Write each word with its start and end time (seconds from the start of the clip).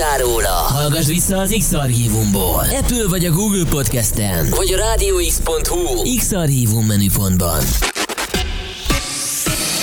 hallottál 0.00 0.18
róla? 0.18 0.48
Hallgass 0.48 1.06
vissza 1.06 1.38
az 1.38 1.54
X-Archívumból. 1.58 2.64
Apple 2.80 3.08
vagy 3.08 3.24
a 3.24 3.30
Google 3.30 3.64
Podcasten. 3.68 4.50
Vagy 4.50 4.72
a 4.72 4.76
rádióx.hu 4.76 6.16
X-Archívum 6.16 6.86
menüpontban. 6.86 7.62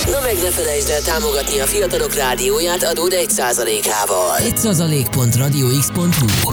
Na 0.06 0.20
meg 0.20 0.36
ne 0.42 0.50
felejtsd 0.50 0.88
el 0.88 1.00
támogatni 1.00 1.58
a 1.58 1.66
fiatalok 1.66 2.14
rádióját 2.14 2.82
adód 2.82 3.14
1%-ával. 3.16 4.36
1%.radiox.hu 4.38 6.50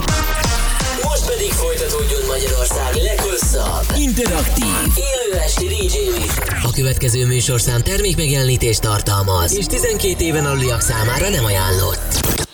Most 1.02 1.26
pedig 1.26 1.52
folytatódjon 1.52 2.26
Magyarország 2.26 2.94
leghosszabb, 2.94 3.96
interaktív, 3.96 4.66
élő 4.96 5.40
esti 5.40 5.66
DJ. 5.66 5.98
A 6.62 6.70
következő 6.70 7.26
műsorszám 7.26 7.82
termékmegjelenítést 7.82 8.80
tartalmaz, 8.80 9.56
és 9.56 9.66
12 9.66 10.24
éven 10.24 10.46
aluliak 10.46 10.80
számára 10.80 11.28
nem 11.28 11.44
ajánlott. 11.44 12.44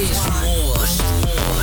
És 0.00 0.18
most 0.34 1.02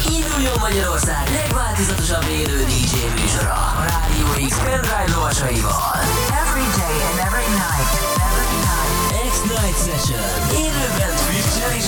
induljon 0.09 0.57
Magyarország 0.59 1.29
legváltozatosabb 1.31 2.25
élő 2.29 2.63
DJ 2.63 2.95
műsora 3.21 3.53
a 3.53 3.83
Rádió 3.89 4.47
X 4.47 4.57
pendrive 4.57 5.05
lovasaival. 5.15 5.95
Every 6.43 6.67
day 6.81 6.97
and 7.09 7.19
every 7.27 7.49
night. 7.63 7.91
Every 8.29 8.57
night. 8.67 8.91
X-Night 9.31 9.77
Session. 9.85 10.25
Élőben 10.65 11.13
Twitch-en 11.25 11.75
és 11.77 11.85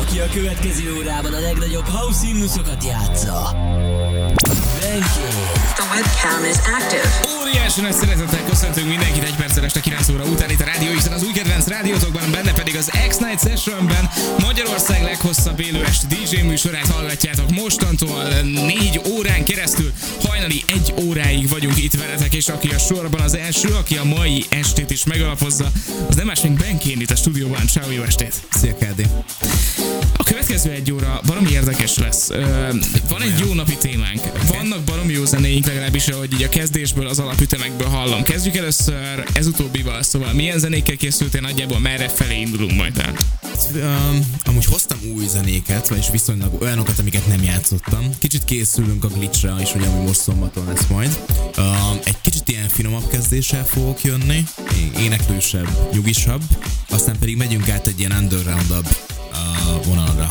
Aki 0.00 0.20
a 0.20 0.26
következő 0.32 0.96
órában 0.96 1.34
a 1.34 1.38
legnagyobb 1.38 1.88
house 1.88 2.26
himnuszokat 2.26 2.84
játsza. 2.84 3.56
Benkén. 4.80 5.49
The 5.80 5.88
webcam 5.96 6.44
is 6.44 6.58
active. 6.78 7.08
Óriási 7.40 7.80
nagy 7.80 7.92
szeretettel 7.92 8.44
köszöntünk 8.48 8.88
mindenkit 8.88 9.22
egy 9.22 9.34
perccel 9.34 9.64
este 9.64 9.80
9 9.80 10.08
óra 10.08 10.24
után 10.24 10.50
itt 10.50 10.60
a 10.60 10.64
Rádió 10.64 10.92
X-en, 10.96 11.12
az 11.12 11.22
új 11.22 11.32
kedvenc 11.32 11.66
rádiótokban, 11.66 12.30
benne 12.30 12.52
pedig 12.52 12.76
az 12.76 12.90
X-Night 13.08 13.40
Sessionben 13.40 14.10
Magyarország 14.38 15.02
leghosszabb 15.02 15.60
élő 15.60 15.84
esti 15.84 16.06
DJ 16.06 16.40
műsorát 16.40 16.86
hallgatjátok 16.86 17.50
mostantól 17.50 18.24
négy 18.42 19.00
órán 19.08 19.44
keresztül. 19.44 19.92
Hajnali 20.40 20.62
egy 20.66 20.94
óráig 21.02 21.48
vagyunk 21.48 21.82
itt 21.82 21.94
veletek, 21.94 22.34
és 22.34 22.48
aki 22.48 22.68
a 22.68 22.78
sorban 22.78 23.20
az 23.20 23.36
első, 23.36 23.68
aki 23.68 23.96
a 23.96 24.04
mai 24.04 24.44
estét 24.48 24.90
is 24.90 25.04
megalapozza, 25.04 25.72
az 26.08 26.16
nem 26.16 26.26
más, 26.26 26.40
mint 26.40 26.58
Benkén 26.58 27.00
itt 27.00 27.10
a 27.10 27.16
stúdióban. 27.16 27.66
Ciao, 27.66 27.90
jó 27.90 28.02
estét! 28.02 28.34
Szia, 28.50 28.76
Kádi. 28.76 29.06
A 30.16 30.24
következő 30.24 30.70
egy 30.70 30.92
óra 30.92 31.20
baromi 31.26 31.50
érdekes 31.50 31.98
lesz. 31.98 32.28
Van 33.08 33.22
egy 33.22 33.38
jó 33.46 33.54
napi 33.54 33.76
témánk. 33.76 34.20
Vannak 34.46 34.80
baromi 34.80 35.12
jó 35.12 35.24
zenéink, 35.24 35.66
legalábbis 35.66 36.08
ahogy 36.08 36.32
így 36.32 36.42
a 36.42 36.48
kezdésből, 36.48 37.06
az 37.06 37.18
alapütemekből 37.18 37.88
hallom. 37.88 38.22
Kezdjük 38.22 38.56
először 38.56 39.24
ez 39.32 39.46
utóbbival, 39.46 40.02
szóval 40.02 40.32
milyen 40.32 40.58
zenékkel 40.58 40.96
készültél 40.96 41.40
nagyjából, 41.40 41.78
merre 41.78 42.08
felé 42.08 42.40
indulunk 42.40 42.76
majd 42.76 42.98
el? 42.98 43.14
Um, 43.74 44.30
amúgy 44.44 44.64
hoztam 44.64 44.98
új 45.14 45.26
zenéket, 45.28 45.88
vagyis 45.88 46.10
viszonylag 46.10 46.62
olyanokat, 46.62 46.98
amiket 46.98 47.26
nem 47.26 47.42
játszottam. 47.42 48.10
Kicsit 48.18 48.44
készülünk 48.44 49.04
a 49.04 49.08
glitchre 49.08 49.54
is, 49.62 49.74
ugye, 49.74 49.86
ami 49.86 50.06
most 50.06 50.20
szombaton 50.30 50.66
lesz 50.66 50.86
majd. 50.86 51.24
Um, 51.58 51.98
egy 52.04 52.20
kicsit 52.20 52.48
ilyen 52.48 52.68
finomabb 52.68 53.08
kezdéssel 53.08 53.64
fogok 53.64 54.02
jönni, 54.02 54.44
éneklősebb, 54.98 55.68
nyugisabb, 55.92 56.42
aztán 56.90 57.18
pedig 57.18 57.36
megyünk 57.36 57.68
át 57.68 57.86
egy 57.86 57.98
ilyen 57.98 58.12
undergroundabb 58.12 58.86
uh, 58.86 59.86
vonalra. 59.86 60.30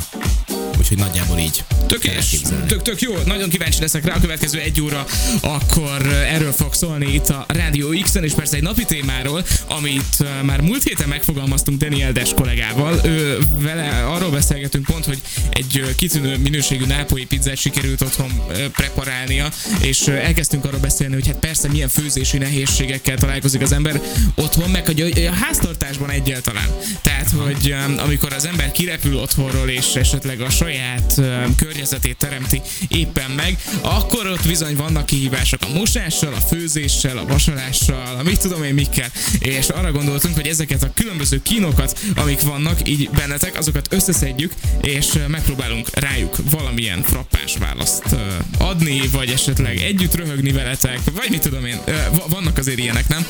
Úgyhogy 0.79 0.97
nagyjából 0.97 1.37
így. 1.37 1.63
elképzelni. 2.05 2.65
tök, 2.67 2.81
tök 2.81 3.01
jó, 3.01 3.15
nagyon 3.25 3.49
kíváncsi 3.49 3.81
leszek 3.81 4.05
rá 4.05 4.15
a 4.15 4.19
következő 4.19 4.59
egy 4.59 4.81
óra, 4.81 5.05
akkor 5.41 6.01
uh, 6.01 6.33
erről 6.33 6.51
fog 6.51 6.73
szólni 6.73 7.13
itt 7.13 7.29
a 7.29 7.45
Rádió 7.47 7.87
X-en, 8.01 8.23
és 8.23 8.33
persze 8.33 8.55
egy 8.55 8.63
napi 8.63 8.85
témáról, 8.85 9.45
amit 9.67 10.15
uh, 10.19 10.41
már 10.43 10.61
múlt 10.61 10.83
héten 10.83 11.07
megfogalmaztunk 11.07 11.77
Daniel 11.77 12.11
Des 12.11 12.33
kollégával. 12.35 12.99
Ő 13.03 13.37
vele 13.57 14.05
arról 14.05 14.29
beszélgetünk 14.29 14.85
pont, 14.85 15.05
hogy 15.05 15.21
egy 15.49 15.79
uh, 15.83 15.95
kitűnő 15.95 16.37
minőségű 16.37 16.85
nápolyi 16.85 17.25
pizzát 17.25 17.57
sikerült 17.57 18.01
otthon 18.01 18.41
preparálnia, 18.71 19.49
és 19.81 20.07
elkezdtünk 20.07 20.65
arról 20.65 20.79
beszélni, 20.79 21.13
hogy 21.13 21.27
hát 21.27 21.39
persze 21.39 21.67
milyen 21.67 21.89
főzési 21.89 22.37
nehézségekkel 22.37 23.17
találkozik 23.17 23.61
az 23.61 23.71
ember 23.71 24.01
otthon, 24.35 24.69
meg 24.69 24.85
hogy 24.85 25.01
a, 25.01 25.33
háztartásban 25.33 26.09
egyáltalán. 26.09 26.67
Tehát, 27.01 27.29
hogy 27.29 27.75
amikor 27.97 28.33
az 28.33 28.45
ember 28.45 28.71
kirepül 28.71 29.15
otthonról, 29.15 29.69
és 29.69 29.95
esetleg 29.95 30.41
a 30.41 30.49
saját 30.49 30.68
um, 31.17 31.55
környezetét 31.55 32.17
teremti 32.17 32.61
éppen 32.87 33.31
meg, 33.31 33.57
akkor 33.81 34.27
ott 34.27 34.47
bizony 34.47 34.75
vannak 34.75 35.05
kihívások 35.05 35.59
a 35.61 35.73
mosással, 35.73 36.33
a 36.33 36.39
főzéssel, 36.39 37.17
a 37.17 37.25
vasalással, 37.25 38.15
a 38.19 38.23
mit 38.23 38.39
tudom 38.39 38.63
én 38.63 38.73
mikkel, 38.73 39.11
és 39.39 39.69
arra 39.69 39.91
gondoltunk, 39.91 40.35
hogy 40.35 40.47
ezeket 40.47 40.83
a 40.83 40.91
különböző 40.93 41.41
kínokat, 41.41 41.99
amik 42.15 42.41
vannak 42.41 42.87
így 42.89 43.09
bennetek, 43.09 43.57
azokat 43.57 43.93
összeszedjük, 43.93 44.53
és 44.81 45.07
megpróbálunk 45.27 45.89
rájuk 45.93 46.35
valamilyen 46.51 47.03
frappás 47.03 47.57
választ 47.57 48.15
adni, 48.57 49.01
vagy 49.11 49.29
esetleg 49.29 49.77
együtt 49.77 50.15
röhögni 50.15 50.51
veletek, 50.51 50.99
vagy 51.13 51.29
mit 51.29 51.41
tudom 51.41 51.65
én, 51.65 51.79
va- 52.11 52.27
vannak 52.29 52.57
azért 52.57 52.77
ilyenek, 52.79 53.07
nem? 53.07 53.25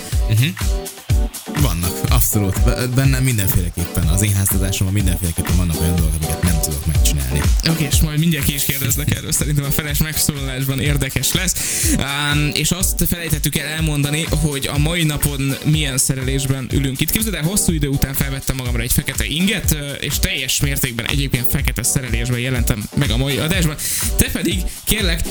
Vannak, 1.61 1.91
abszolút. 2.09 2.89
Bennem 2.95 3.23
mindenféleképpen, 3.23 4.07
az 4.07 4.21
én 4.21 4.35
háztartásomban 4.35 4.93
mindenféleképpen 4.93 5.57
vannak 5.57 5.81
olyan 5.81 5.95
dolgok, 5.95 6.13
amiket 6.21 6.43
nem 6.43 6.59
tudok 6.61 6.85
megcsinálni. 6.85 7.28
Oké, 7.69 7.87
és 7.91 7.99
majd 8.01 8.19
mindjárt 8.19 8.45
ki 8.45 8.53
is 8.53 8.63
kérdeznek 8.63 9.15
erről, 9.15 9.31
szerintem 9.31 9.63
a 9.65 9.71
feles 9.71 9.97
megszólalásban 9.97 10.79
érdekes 10.79 11.33
lesz. 11.33 11.55
Um, 11.97 12.49
és 12.53 12.71
azt 12.71 13.05
felejtettük 13.09 13.57
el 13.57 13.65
elmondani, 13.65 14.25
hogy 14.29 14.69
a 14.73 14.77
mai 14.77 15.03
napon 15.03 15.55
milyen 15.65 15.97
szerelésben 15.97 16.67
ülünk 16.71 17.01
itt. 17.01 17.11
Képzeld 17.11 17.33
el, 17.33 17.43
hosszú 17.43 17.71
idő 17.71 17.87
után 17.87 18.13
felvettem 18.13 18.55
magamra 18.55 18.81
egy 18.81 18.91
fekete 18.91 19.25
inget, 19.25 19.75
és 19.99 20.19
teljes 20.19 20.59
mértékben 20.59 21.05
egyébként 21.05 21.45
fekete 21.49 21.83
szerelésben 21.83 22.39
jelentem 22.39 22.89
meg 22.95 23.09
a 23.09 23.17
mai 23.17 23.37
adásban. 23.37 23.75
Te 24.15 24.29
pedig, 24.31 24.61
kérlek, 24.83 25.21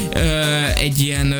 egy 0.77 0.99
ilyen 0.99 1.35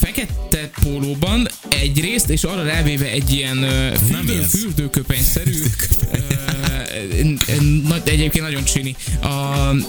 fekete 0.00 0.70
pólóban 0.82 1.48
egy 1.68 2.00
részt, 2.00 2.28
és 2.28 2.42
arra 2.42 2.64
rávéve 2.64 3.10
egy 3.10 3.30
ilyen 3.30 3.66
fürdő, 4.08 4.42
fürdőköpenyszerű, 4.42 5.62
egyébként 8.04 8.44
nagyon 8.44 8.64
csini, 8.64 8.96
a, 9.22 9.28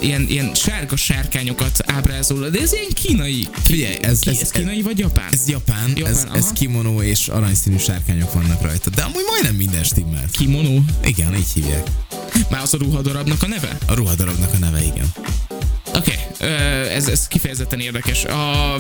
ilyen, 0.02 0.26
ilyen 0.30 0.52
sárga 0.54 0.96
sárkányokat 0.96 1.80
ábrázol, 1.86 2.50
de 2.50 2.60
ez 2.60 2.74
ilyen 2.74 2.92
kínai. 2.94 3.48
Figyelj, 3.64 3.96
ez, 4.02 4.20
Ki, 4.20 4.30
ez, 4.30 4.40
ez 4.42 4.52
kínai 4.52 4.82
vagy 4.82 5.00
japán? 5.00 5.34
Ez 5.34 5.48
japán, 5.48 5.94
Japán, 5.96 6.14
ez, 6.14 6.28
ez 6.34 6.52
kimono 6.54 7.02
és 7.02 7.28
aranyszínű 7.28 7.78
sárkányok 7.78 8.34
vannak 8.34 8.62
rajta, 8.62 8.90
de 8.90 9.02
amúgy 9.02 9.24
majdnem 9.30 9.56
minden 9.56 9.84
stimmel. 9.84 10.26
Kimono? 10.32 10.80
Igen, 11.04 11.36
így 11.36 11.52
hívják. 11.54 11.88
Már 12.50 12.62
az 12.62 12.74
a 12.74 12.78
ruhadarabnak 12.78 13.44
a 13.44 13.48
neve? 13.48 13.78
A 13.88 13.94
ruhadarabnak 13.94 14.54
a 14.54 14.58
neve, 14.58 14.84
igen. 14.84 15.14
Oké, 15.96 16.20
okay. 16.34 16.48
ez, 16.96 17.08
ez 17.08 17.28
kifejezetten 17.28 17.80
érdekes. 17.80 18.24
A, 18.24 18.76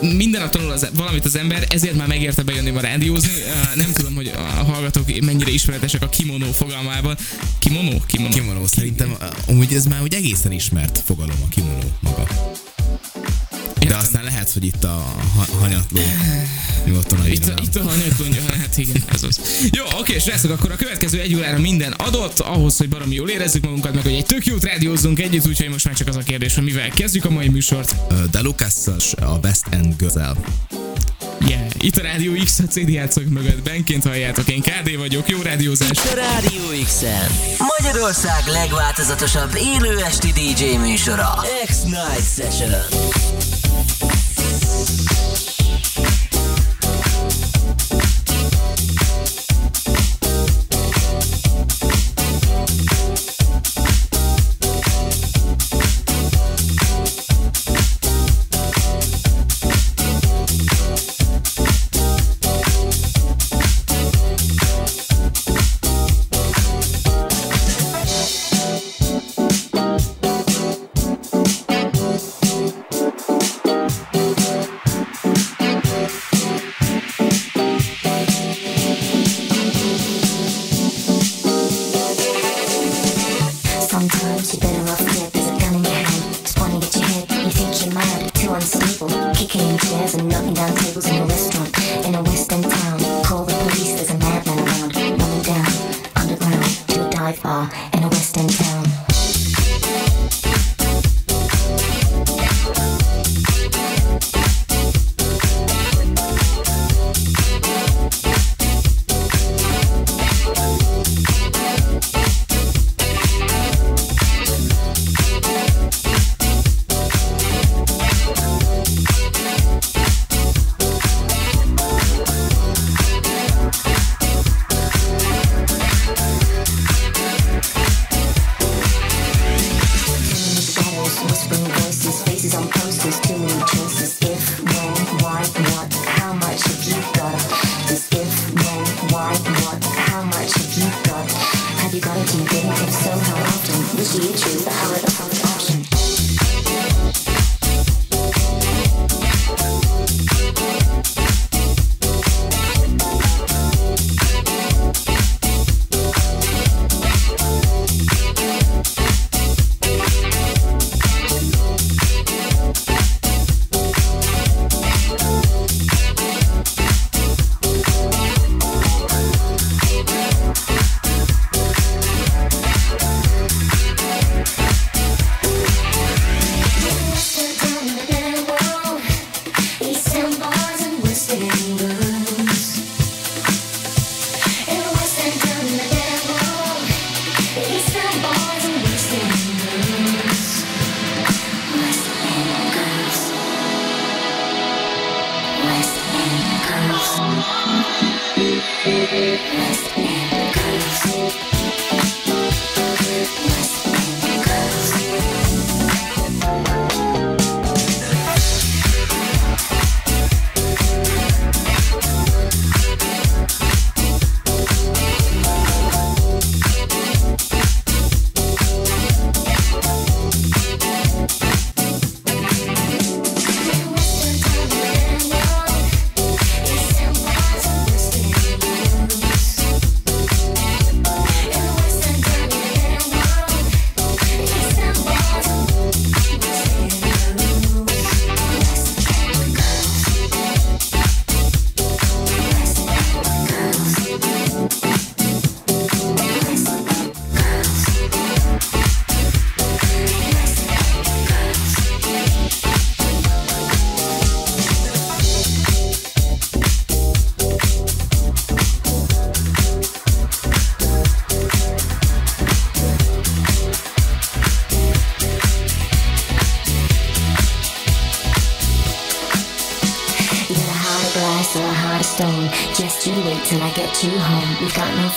minden 0.00 0.40
nap 0.40 0.50
tanul 0.50 0.70
az, 0.70 0.90
valamit 0.94 1.24
az 1.24 1.36
ember, 1.36 1.66
ezért 1.68 1.94
már 1.94 2.06
megérte 2.06 2.42
bejönni 2.42 2.70
ma 2.70 2.80
rádiózni. 2.80 3.30
Nem 3.74 3.92
tudom, 3.92 4.14
hogy 4.14 4.32
a 4.36 4.40
hallgatók 4.40 5.20
mennyire 5.20 5.50
ismeretesek 5.50 6.02
a 6.02 6.08
kimono 6.08 6.52
fogalmával. 6.52 7.16
Kimono? 7.58 8.00
Kimono. 8.06 8.34
Kimono, 8.34 8.66
szerintem 8.66 9.16
amúgy 9.46 9.74
ez 9.74 9.86
már 9.86 10.02
úgy 10.02 10.14
egészen 10.14 10.52
ismert 10.52 11.02
fogalom 11.06 11.36
a 11.44 11.48
kimono 11.48 11.88
maga. 12.00 12.26
De 13.94 14.00
aztán 14.00 14.24
lehet, 14.24 14.50
hogy 14.52 14.64
itt 14.64 14.84
a 14.84 15.04
ha- 15.36 15.58
hanyatló 15.60 16.00
nyugodtan 16.86 17.20
a 17.20 17.26
Itt, 17.26 17.46
a- 17.48 17.54
itt 17.62 17.76
a 17.76 17.82
hanyatlónya, 17.82 18.40
hát 18.58 18.78
igen, 18.78 19.02
ez 19.14 19.22
az. 19.22 19.40
Jó, 19.70 19.84
oké, 19.98 20.18
srácok, 20.18 20.50
akkor 20.50 20.70
a 20.72 20.76
következő 20.76 21.20
egy 21.20 21.34
órára 21.34 21.58
minden 21.58 21.92
adott, 21.92 22.38
ahhoz, 22.38 22.76
hogy 22.76 22.88
baromi 22.88 23.14
jól 23.14 23.28
érezzük 23.28 23.62
magunkat, 23.64 23.94
meg 23.94 24.02
hogy 24.02 24.12
egy 24.12 24.26
tök 24.26 24.46
jót 24.46 24.64
rádiózzunk 24.64 25.18
együtt, 25.20 25.46
úgyhogy 25.46 25.68
most 25.68 25.84
már 25.84 25.94
csak 25.94 26.08
az 26.08 26.16
a 26.16 26.20
kérdés, 26.20 26.54
hogy 26.54 26.64
mivel 26.64 26.88
kezdjük 26.88 27.24
a 27.24 27.30
mai 27.30 27.48
műsort. 27.48 27.94
De 28.30 28.40
Lukasszal 28.40 28.96
a 29.20 29.38
West 29.42 29.62
End 29.70 29.94
Girls-el. 29.98 30.36
Yeah, 31.48 31.66
itt 31.78 31.96
a 31.96 32.02
Rádió 32.02 32.32
X 32.44 32.58
a 32.58 32.62
CD 32.62 32.88
játszók 32.88 33.28
mögött, 33.28 33.62
benként 33.62 34.02
halljátok, 34.02 34.48
én 34.48 34.60
KD 34.62 34.96
vagyok, 34.96 35.28
jó 35.28 35.42
rádiózás. 35.42 35.90
A 35.98 36.14
Rádió 36.14 36.84
X-en 36.84 37.30
Magyarország 37.78 38.42
legváltozatosabb 38.46 39.54
élő 39.56 39.98
esti 39.98 40.32
DJ 40.32 40.76
műsora 40.76 41.44
X-Night 41.66 42.34
Session 42.36 42.70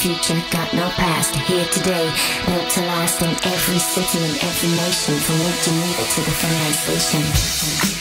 future, 0.07 0.41
got 0.51 0.73
no 0.73 0.87
past. 0.91 1.35
Here 1.35 1.65
today, 1.65 2.09
built 2.45 2.69
to 2.69 2.81
last 2.81 3.21
in 3.21 3.29
every 3.43 3.79
city 3.79 4.19
and 4.23 4.37
every 4.41 4.69
nation, 4.69 5.15
from 5.15 5.35
Lake 5.39 5.61
Geneva 5.63 6.03
to 6.03 6.21
the 6.21 6.31
Finland 6.31 6.75
Station. 6.75 7.96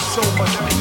So 0.00 0.20
much 0.36 0.77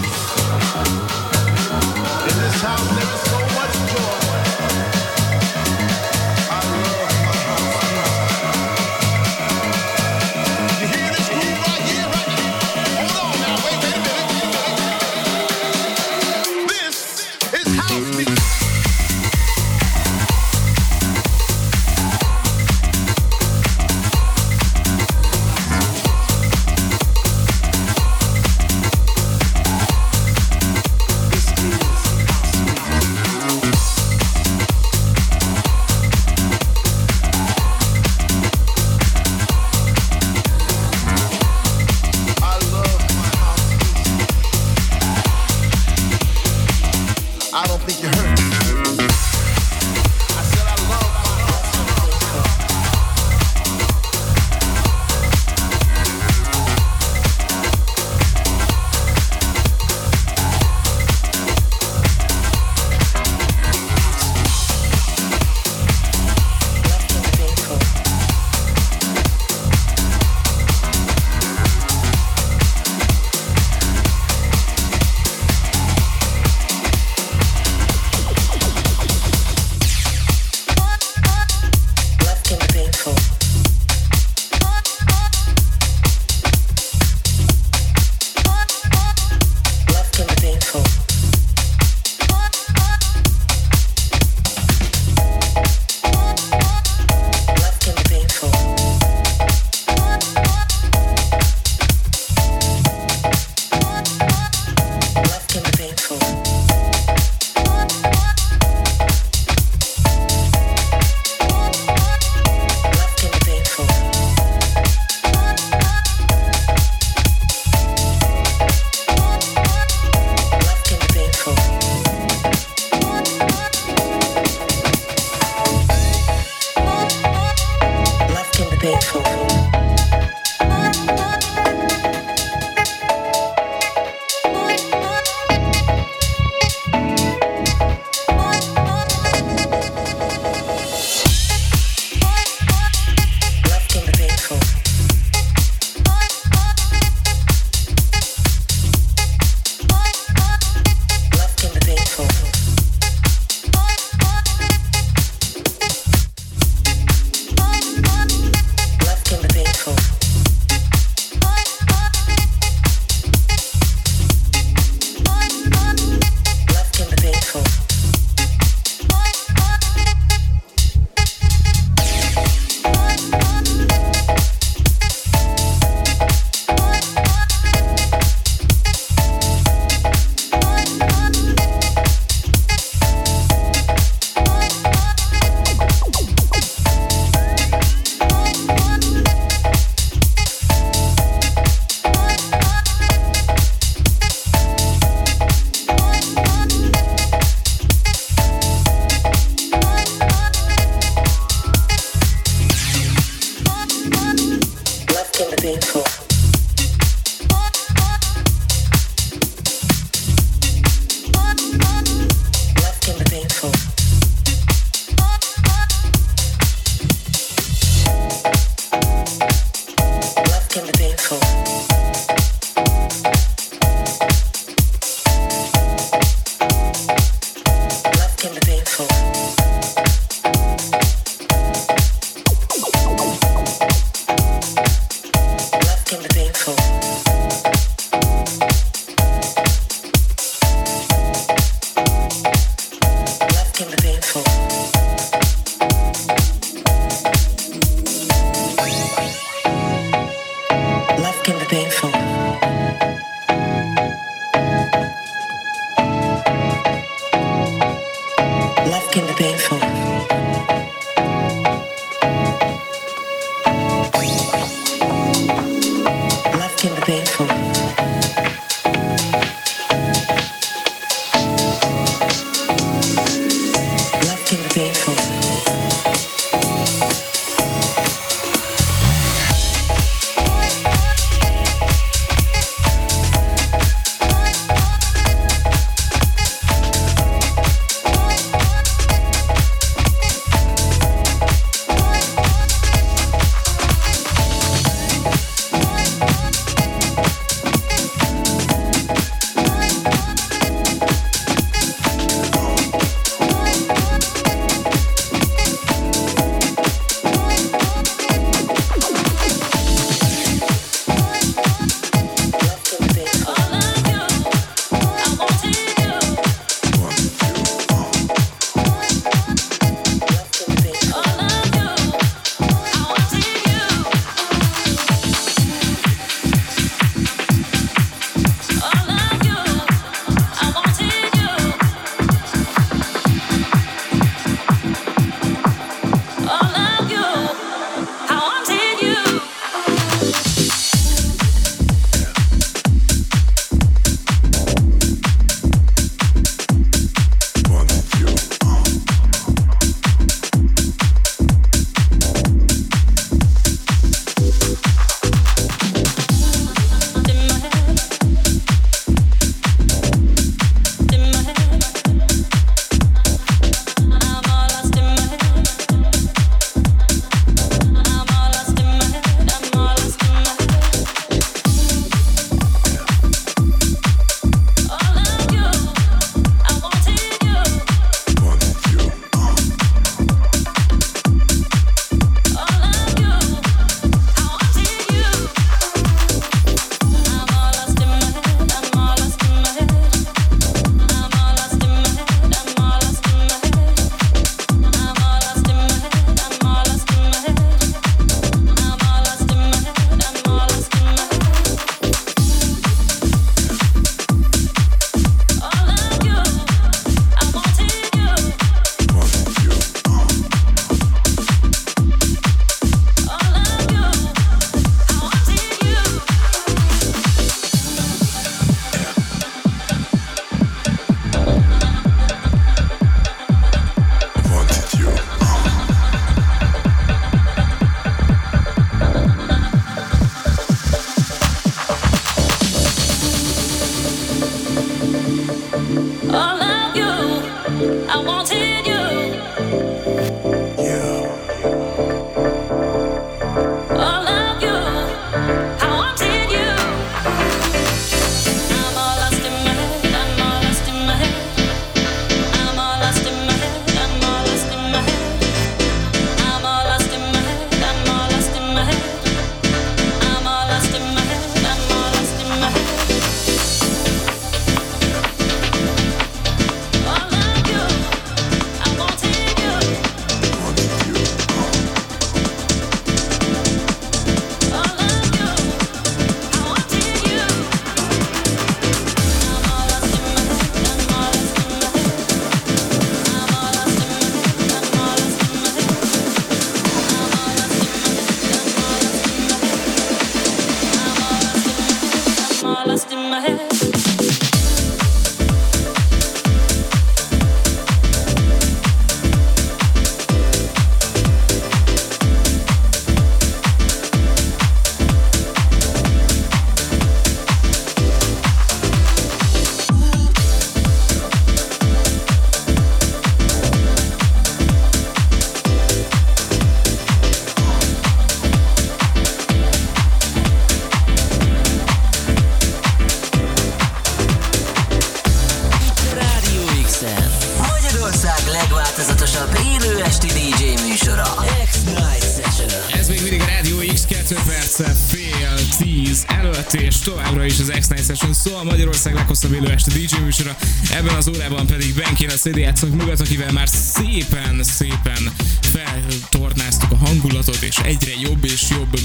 hosszabb 539.41 539.63
élő 539.63 539.73
este 539.73 539.91
DJ 539.91 540.23
műsora. 540.23 540.56
Ebben 540.91 541.15
az 541.15 541.28
órában 541.28 541.65
pedig 541.65 541.93
Benkén 541.95 542.30
a 542.30 542.34
CD 542.34 542.58
játszunk 542.58 542.95
mugat, 542.95 543.19
akivel 543.19 543.52
már 543.52 543.67
szépen, 543.69 544.63
szépen 544.63 545.34
feltornáztuk 545.62 546.91
a 546.91 546.95
hangulatot, 546.95 547.62
és 547.62 547.78
egyre 547.78 548.12
jobb 548.21 548.45
és 548.45 548.69
jobb 548.69 548.97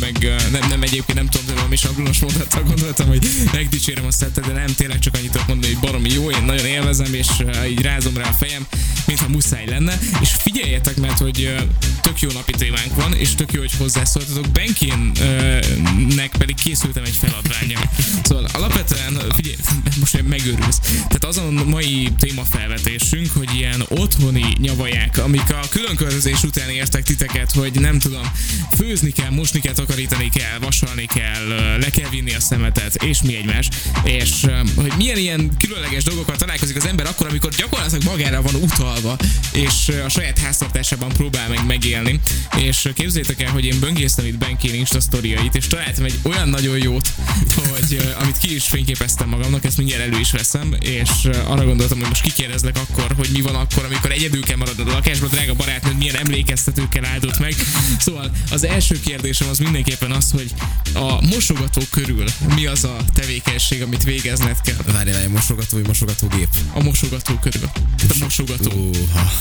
nem, 0.51 0.69
nem 0.69 0.83
egyébként 0.83 1.19
nem 1.19 1.27
tudom, 1.27 1.47
de 1.47 1.55
valami 1.55 1.77
sablonos 1.77 2.19
mondattal 2.19 2.63
gondoltam, 2.63 3.07
hogy 3.07 3.29
megdicsérem 3.53 4.07
a 4.07 4.11
szettet, 4.11 4.47
de 4.47 4.53
nem 4.53 4.75
tényleg 4.75 4.99
csak 4.99 5.15
annyit 5.17 5.31
tudok 5.31 5.47
mondani, 5.47 5.73
hogy 5.73 5.83
baromi 5.83 6.11
jó, 6.13 6.31
én 6.31 6.43
nagyon 6.43 6.67
élvezem, 6.67 7.15
és 7.15 7.27
így 7.69 7.81
rázom 7.81 8.17
rá 8.17 8.29
a 8.29 8.33
fejem, 8.33 8.67
mintha 9.07 9.29
muszáj 9.29 9.67
lenne, 9.67 9.99
és 10.21 10.31
figyeljetek, 10.39 10.97
mert 10.97 11.19
hogy 11.19 11.55
tök 12.03 12.21
jó 12.21 12.31
napi 12.31 12.53
témánk 12.53 12.95
van, 12.95 13.15
és 13.15 13.35
tök 13.35 13.53
jó, 13.53 13.61
hogy 13.61 13.73
hozzászóltatok. 13.79 14.49
Benkinnek 14.49 16.35
pedig 16.39 16.55
készültem 16.55 17.05
egy 17.05 17.17
feladványa. 17.21 17.81
Szóval 18.23 18.47
alapvetően, 18.53 19.23
figyelj, 19.35 19.57
most 20.01 20.13
már 20.13 20.23
megőrülsz. 20.23 20.81
Tehát 20.81 21.25
az 21.25 21.37
a 21.37 21.51
mai 21.51 22.13
témafelvetésünk, 22.19 23.31
hogy 23.33 23.55
ilyen 23.55 23.85
otthoni 23.89 24.45
nyavaják, 24.59 25.19
amik 25.19 25.51
a 25.51 25.69
különköltözés 25.71 26.43
után 26.43 26.69
értek 26.69 27.03
titeket, 27.03 27.53
hogy 27.53 27.81
nem 27.81 27.99
tudom, 27.99 28.33
főzni 28.77 29.11
kell, 29.11 29.31
mosni 29.31 29.61
kell, 29.61 29.73
takarítani 29.73 30.12
kell, 30.17 30.59
vasalni 30.59 31.07
kell, 31.07 31.47
le 31.79 31.91
kell 31.91 32.09
vinni 32.09 32.35
a 32.35 32.41
szemetet, 32.41 33.03
és 33.03 33.23
mi 33.23 33.37
egymás. 33.37 33.69
És 34.05 34.47
hogy 34.75 34.93
milyen 34.97 35.17
ilyen 35.17 35.51
különleges 35.59 36.05
dolgokkal 36.05 36.37
találkozik 36.37 36.77
az 36.77 36.87
ember 36.87 37.07
akkor, 37.07 37.27
amikor 37.27 37.51
gyakorlatilag 37.51 38.05
magára 38.05 38.43
van 38.43 38.55
utalva, 38.55 39.17
és 39.53 39.93
a 40.05 40.09
saját 40.09 40.39
háztartásában 40.39 41.09
próbál 41.09 41.49
meg 41.49 41.67
megélni. 41.67 42.21
És 42.57 42.89
képzeljétek 42.95 43.43
el, 43.43 43.51
hogy 43.51 43.65
én 43.65 43.81
böngésztem 43.81 44.25
itt 44.25 44.39
Benkén 44.39 44.75
Insta 44.75 45.01
sztoriait, 45.01 45.55
és 45.55 45.67
találtam 45.67 46.05
egy 46.05 46.19
olyan 46.23 46.49
nagyon 46.49 46.79
jót, 46.79 47.09
hogy 47.55 48.15
amit 48.21 48.39
ki 48.39 48.55
is 48.55 48.65
fényképeztem 48.65 49.29
magamnak, 49.29 49.65
ezt 49.65 49.77
mindjárt 49.77 50.03
elő 50.03 50.19
is 50.19 50.31
veszem, 50.31 50.77
és 50.81 51.11
arra 51.47 51.65
gondoltam, 51.65 51.99
hogy 51.99 52.09
most 52.09 52.23
kikérdezlek 52.23 52.77
akkor, 52.77 53.13
hogy 53.17 53.29
mi 53.33 53.41
van 53.41 53.55
akkor, 53.55 53.85
amikor 53.85 54.11
egyedül 54.11 54.43
kell 54.43 54.57
maradnod 54.57 54.89
a 54.89 54.93
lakásban, 54.93 55.29
drága 55.29 55.55
barátnőd 55.55 55.97
milyen 55.97 56.17
emlékeztetőkkel 56.17 57.05
áldott 57.05 57.39
meg. 57.39 57.55
Szóval 57.99 58.31
az 58.51 58.65
első 58.65 59.01
kérdésem 59.01 59.49
az 59.49 59.59
mindenképpen 60.03 60.11
az, 60.11 60.31
hogy 60.31 60.53
a 60.95 61.27
mosogató 61.27 61.83
körül 61.91 62.25
mi 62.55 62.67
az 62.67 62.85
a 62.85 62.97
tevékenység, 63.13 63.83
amit 63.83 64.03
végezned 64.03 64.61
kell 64.61 64.77
Várj, 64.93 65.11
várj, 65.11 65.27
mosogató 65.27 65.77
vagy 65.77 65.87
mosogatógép? 65.87 66.49
a 66.73 66.83
mosogató 66.83 67.35
körül. 67.35 67.71
Tehát 67.97 68.11
a 68.11 68.17
mosogató. 68.21 68.71
Óha. 68.77 69.33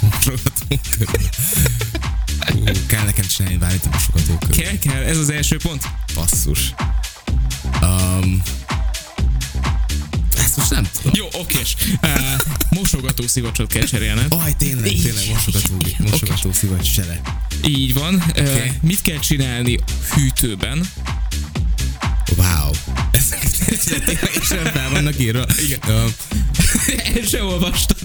Mosogató 0.00 0.80
körül. 0.90 1.28
Ú, 2.54 2.62
kell 2.86 3.04
nekem 3.04 3.26
csinálni 3.26 3.58
valamit 3.58 3.84
a 3.84 3.88
mosogató 3.92 4.38
körül. 4.38 4.62
Kell, 4.62 4.78
kell, 4.78 5.02
ez 5.02 5.18
az 5.18 5.30
első 5.30 5.56
pont. 5.56 5.88
Basszus. 6.14 6.74
Um, 7.82 8.42
ezt 10.42 10.56
most 10.56 10.70
nem 10.70 10.88
tudom. 10.92 11.12
Jó, 11.14 11.40
okés. 11.40 11.76
Uh, 12.02 12.10
mosogató 12.70 13.26
szivacsot 13.26 13.72
kell 13.72 13.84
cserélned. 13.84 14.32
Aj, 14.32 14.54
tényleg, 14.58 14.82
tényleg 14.82 15.24
mosogató, 15.28 15.74
mosogató 15.98 16.52
szivacs 16.52 16.94
csere. 16.94 17.20
Így 17.66 17.94
van. 17.94 18.14
Uh, 18.14 18.22
Oké. 18.28 18.72
mit 18.82 19.02
kell 19.02 19.18
csinálni 19.18 19.78
hűtőben? 20.14 20.86
Wow. 22.36 22.70
Ezek 23.10 23.48
sem 24.42 24.64
fel 24.64 24.90
vannak 24.90 25.18
írva. 25.20 25.44
Igen. 25.64 25.78
Um, 25.88 26.14
El 27.14 27.22
se 27.26 27.42
olvastad. 27.44 27.98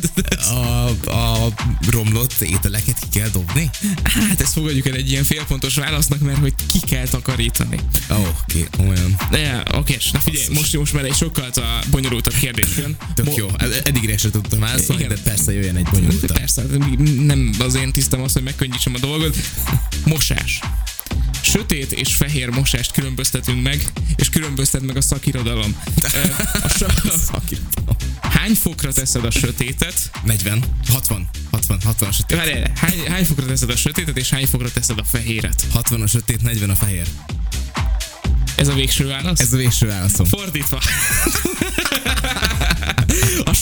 a, 0.50 1.10
a 1.12 1.54
romlott 1.90 2.34
ételeket 2.42 3.00
ki 3.00 3.20
kell 3.20 3.30
dobni? 3.30 3.70
Hát 4.04 4.42
ezt 4.42 4.54
fogadjuk 4.54 4.88
el 4.88 4.94
egy 4.94 5.10
ilyen 5.10 5.24
félpontos 5.24 5.76
válasznak, 5.76 6.20
mert 6.20 6.38
hogy 6.38 6.54
ki 6.72 6.80
kell 6.80 7.08
takarítani. 7.08 7.80
Oh, 8.10 8.20
oké, 8.20 8.68
okay, 8.74 8.88
olyan. 8.88 9.16
De, 9.30 9.64
oké, 9.74 9.98
na 10.12 10.20
figyelj, 10.20 10.46
most, 10.54 10.78
most 10.78 10.94
már 10.94 11.04
egy 11.06 11.16
sokkal 11.16 11.50
a 11.56 11.84
bonyolultabb 11.92 12.34
kérdés 12.34 12.68
jön. 12.78 12.96
Tök 13.14 13.26
Mo- 13.26 13.36
jó. 13.38 13.48
E- 13.58 13.82
Eddigre 13.84 14.18
sem 14.18 14.32
tudtam 14.32 14.60
válaszolni, 14.60 15.08
de 15.08 15.16
persze 15.24 15.54
jöjjön 15.54 15.76
egy 15.76 15.88
bonyolultabb. 15.92 16.38
Persze, 16.38 16.64
nem 17.20 17.52
az 17.60 17.76
én 17.76 17.92
tisztem 17.92 18.22
az, 18.22 18.34
hogy 18.34 18.44
megkönnyítsem 18.44 18.94
a 18.96 19.00
dolgot. 19.00 19.38
Mosás. 20.06 20.60
Sötét 21.52 21.92
és 21.92 22.16
fehér 22.16 22.50
mosást 22.50 22.92
különböztetünk 22.92 23.62
meg, 23.64 23.82
és 24.16 24.30
különböztet 24.30 24.82
meg 24.82 24.98
a 24.98 25.02
szakirodalom. 25.02 25.82
A 26.64 26.68
sa- 26.68 27.02
hány 28.38 28.54
fokra 28.54 28.94
teszed 28.94 29.26
a 29.26 29.32
sötétet? 29.32 30.10
40, 30.24 30.64
60, 30.92 31.30
60, 31.52 31.80
60 31.84 32.10
a 32.10 32.12
sötét. 32.12 32.38
Várj, 32.38 32.52
hány, 32.76 33.08
hány 33.08 33.26
fokra 33.26 33.46
teszed 33.46 33.70
a 33.70 33.76
sötétet, 33.76 34.18
és 34.18 34.30
hány 34.30 34.48
fokra 34.48 34.72
teszed 34.72 35.00
a 35.00 35.04
fehéret? 35.04 35.66
60 35.72 36.02
a 36.02 36.08
sötét, 36.08 36.42
40 36.42 36.70
a 36.70 36.76
fehér. 36.76 37.08
Ez 38.56 38.68
a 38.68 38.74
végső 38.74 39.08
válasz? 39.08 39.40
Ez 39.40 39.54
a 39.54 39.58
végső 39.58 39.88
válaszom. 39.88 40.26
Fordítva. 40.26 40.82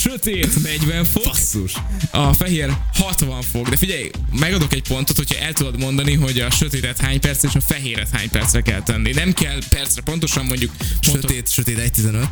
Sötét 0.09 0.63
40 0.63 1.03
fok, 1.05 1.23
Basszus. 1.23 1.73
a 2.11 2.33
fehér 2.33 2.77
60 2.93 3.41
fok. 3.41 3.69
De 3.69 3.77
figyelj, 3.77 4.09
megadok 4.39 4.73
egy 4.73 4.81
pontot, 4.87 5.17
hogyha 5.17 5.39
el 5.43 5.53
tudod 5.53 5.79
mondani, 5.79 6.13
hogy 6.13 6.39
a 6.39 6.51
sötétet 6.51 6.97
hány 6.99 7.19
perc 7.19 7.43
és 7.43 7.55
a 7.55 7.61
fehéret 7.61 8.09
hány 8.09 8.29
percre 8.29 8.61
kell 8.61 8.81
tenni. 8.83 9.11
Nem 9.11 9.33
kell 9.33 9.59
percre 9.69 10.01
pontosan 10.01 10.45
mondjuk. 10.45 10.71
mondok- 11.07 11.29
Sötét, 11.29 11.51
sötét 11.51 11.77
1.15. 11.79 12.27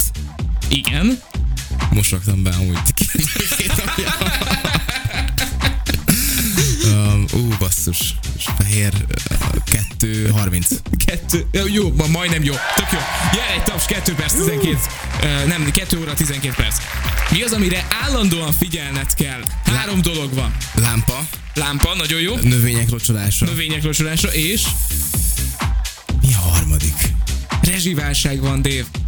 Igen. 0.68 1.20
Most 1.92 2.12
raktam 2.12 2.44
be 2.44 2.50
amúgy. 2.50 2.78
Um, 6.86 7.26
ú, 7.34 7.48
basszus. 7.60 8.16
És 8.38 8.46
fehér, 8.58 8.94
uh, 10.04 10.10
2.30. 10.10 10.66
Kettő, 11.06 11.46
jó, 11.52 11.64
jó, 11.68 11.94
ma 11.98 12.08
majdnem 12.08 12.44
jó. 12.44 12.54
Tök 12.76 12.92
jó. 12.92 13.00
Jel 13.36 13.48
egy 13.56 13.64
taps, 13.64 13.86
2 13.86 14.14
perc 14.14 14.34
12. 14.34 14.70
Uh, 15.24 15.48
nem, 15.48 15.72
2 15.72 16.00
óra 16.00 16.14
12 16.14 16.54
perc. 16.56 16.76
Mi 17.32 17.42
az, 17.42 17.52
amire 17.52 17.88
állandóan 18.04 18.52
figyelned 18.52 19.14
kell? 19.14 19.42
Három 19.66 20.02
dolog 20.02 20.34
van. 20.34 20.56
Lámpa, 20.74 21.28
Lámpa, 21.54 21.94
nagyon 21.96 22.20
jó. 22.22 22.36
növények 22.36 22.90
locsolása. 22.90 23.46
Növények 23.46 23.84
locsolása, 23.84 24.34
és 24.34 24.62
Mi 26.22 26.34
a 26.34 26.40
harmadik? 26.50 27.12
rezsiválság 27.62 28.42
van, 28.42 28.62
Dave. 28.62 29.03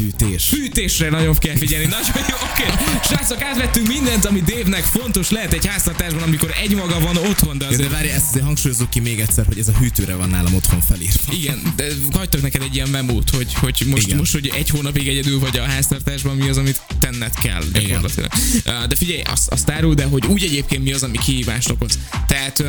Fűtés. 0.00 0.44
Fűtésre 0.44 1.10
nagyon 1.10 1.34
kell 1.38 1.56
figyelni. 1.56 1.86
Nagyon 1.96 2.24
jó, 2.28 2.36
oké. 2.50 2.62
Srácok, 3.04 3.42
átvettünk 3.42 3.86
mindent, 3.86 4.24
ami 4.24 4.40
Dave-nek 4.40 4.82
fontos 4.82 5.30
lehet 5.30 5.52
egy 5.52 5.66
háztartásban, 5.66 6.22
amikor 6.22 6.54
egy 6.62 6.74
maga 6.74 7.00
van 7.00 7.16
otthon, 7.16 7.58
de 7.58 7.64
Ja, 7.64 7.70
de 7.70 7.76
azért... 7.76 7.90
várj, 7.90 8.08
ezt 8.08 8.26
azért 8.28 8.44
hangsúlyozzuk 8.44 8.90
ki 8.90 9.00
még 9.00 9.20
egyszer, 9.20 9.46
hogy 9.46 9.58
ez 9.58 9.68
a 9.68 9.72
hűtőre 9.72 10.14
van 10.14 10.28
nálam 10.28 10.54
otthon 10.54 10.80
felírva. 10.80 11.32
Igen, 11.32 11.72
de 11.76 11.84
hagytak 12.12 12.42
neked 12.42 12.62
egy 12.62 12.74
ilyen 12.74 12.88
memót, 12.88 13.30
hogy, 13.30 13.54
hogy 13.54 13.82
most, 13.86 14.06
Igen. 14.06 14.18
most, 14.18 14.32
hogy 14.32 14.52
egy 14.56 14.68
hónapig 14.68 15.08
egyedül 15.08 15.38
vagy 15.38 15.58
a 15.58 15.62
háztartásban, 15.62 16.36
mi 16.36 16.48
az, 16.48 16.56
amit 16.56 16.80
tenned 17.00 17.34
kell 17.34 17.62
gyakorlatilag. 17.72 18.30
Uh, 18.66 18.86
De 18.86 18.96
figyelj, 18.96 19.20
azt, 19.20 19.48
azt 19.48 19.70
árul, 19.70 19.94
de 19.94 20.04
hogy 20.04 20.26
úgy 20.26 20.42
egyébként 20.42 20.82
mi 20.82 20.92
az, 20.92 21.02
ami 21.02 21.18
kihívást 21.18 21.70
okoz. 21.70 21.98
Tehát 22.26 22.64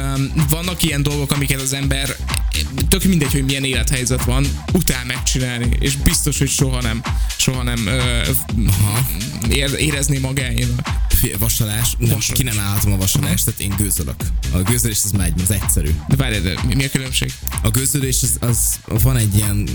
vannak 0.50 0.84
ilyen 0.84 1.04
dolgok, 1.04 1.32
amiket 1.32 1.62
az 1.62 1.74
ember 1.74 2.16
tök 2.88 3.04
mindegy, 3.04 3.32
hogy 3.32 3.46
milyen 3.46 3.64
élethelyzet 3.64 4.24
van, 4.24 4.46
utál 4.74 5.06
megcsinálni, 5.06 5.70
és 5.80 5.96
biztos, 5.96 6.38
hogy 6.38 6.50
soha 6.50 6.82
nem, 6.82 7.02
soha 7.38 7.64
nem 7.64 7.86
uh, 7.86 8.28
ér, 9.50 9.74
érezné 9.78 10.18
magáénak. 10.18 11.00
Vasalás, 11.40 11.96
nem, 11.98 12.10
Vasalás. 12.10 12.38
ki 12.38 12.44
nem 12.44 12.60
állhatom 12.60 12.92
a 12.92 12.98
vasalást, 12.98 13.46
tehát 13.46 13.60
én 13.60 13.74
gőzölök. 13.78 14.16
A 14.52 14.58
gőzölés 14.58 15.00
az 15.04 15.12
megy, 15.12 15.42
az 15.42 15.52
egyszerű. 15.52 15.90
De 16.08 16.16
várj, 16.16 16.38
de 16.38 16.54
mi, 16.76 16.86
a 16.86 16.90
különbség? 16.90 17.34
A 17.64 17.70
gőzölés 17.70 18.24
az, 18.24 18.38
az, 18.40 18.80
van 19.02 19.18
egy 19.18 19.36
ilyen 19.36 19.70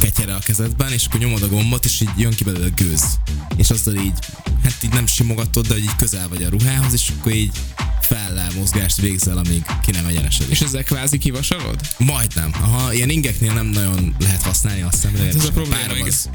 ketyere 0.00 0.34
a 0.34 0.38
kezedben, 0.38 0.92
és 0.92 1.06
akkor 1.06 1.20
nyomod 1.20 1.42
a 1.42 1.48
gombot, 1.48 1.84
és 1.84 2.00
így 2.00 2.08
jön 2.16 2.30
ki 2.30 2.44
belőle 2.44 2.64
a 2.64 2.70
gőz. 2.76 3.18
És 3.56 3.70
azzal 3.70 3.94
így, 3.94 4.18
hát 4.62 4.76
így 4.84 4.92
nem 4.92 5.06
simogatod, 5.06 5.66
de 5.66 5.78
így 5.78 5.96
közel 5.96 6.28
vagy 6.28 6.42
a 6.42 6.48
ruhához, 6.48 6.92
és 6.92 7.12
akkor 7.18 7.32
így 7.32 7.52
fellel 8.00 8.50
mozgást 8.56 9.00
végzel, 9.00 9.38
amíg 9.38 9.62
ki 9.82 9.90
nem 9.90 10.06
egyenesedik. 10.06 10.50
És 10.50 10.60
ezzel 10.60 10.82
kvázi 10.82 11.18
kivasalod? 11.18 11.80
Majdnem. 11.98 12.50
Aha, 12.60 12.92
ilyen 12.92 13.08
ingeknél 13.08 13.52
nem 13.52 13.66
nagyon 13.66 14.14
lehet 14.18 14.42
használni 14.42 14.82
azt 14.82 14.94
hiszem, 14.94 15.16
Hát 15.16 15.34
ez 15.34 15.44
a 15.44 15.50
probléma, 15.50 16.04
az, 16.06 16.28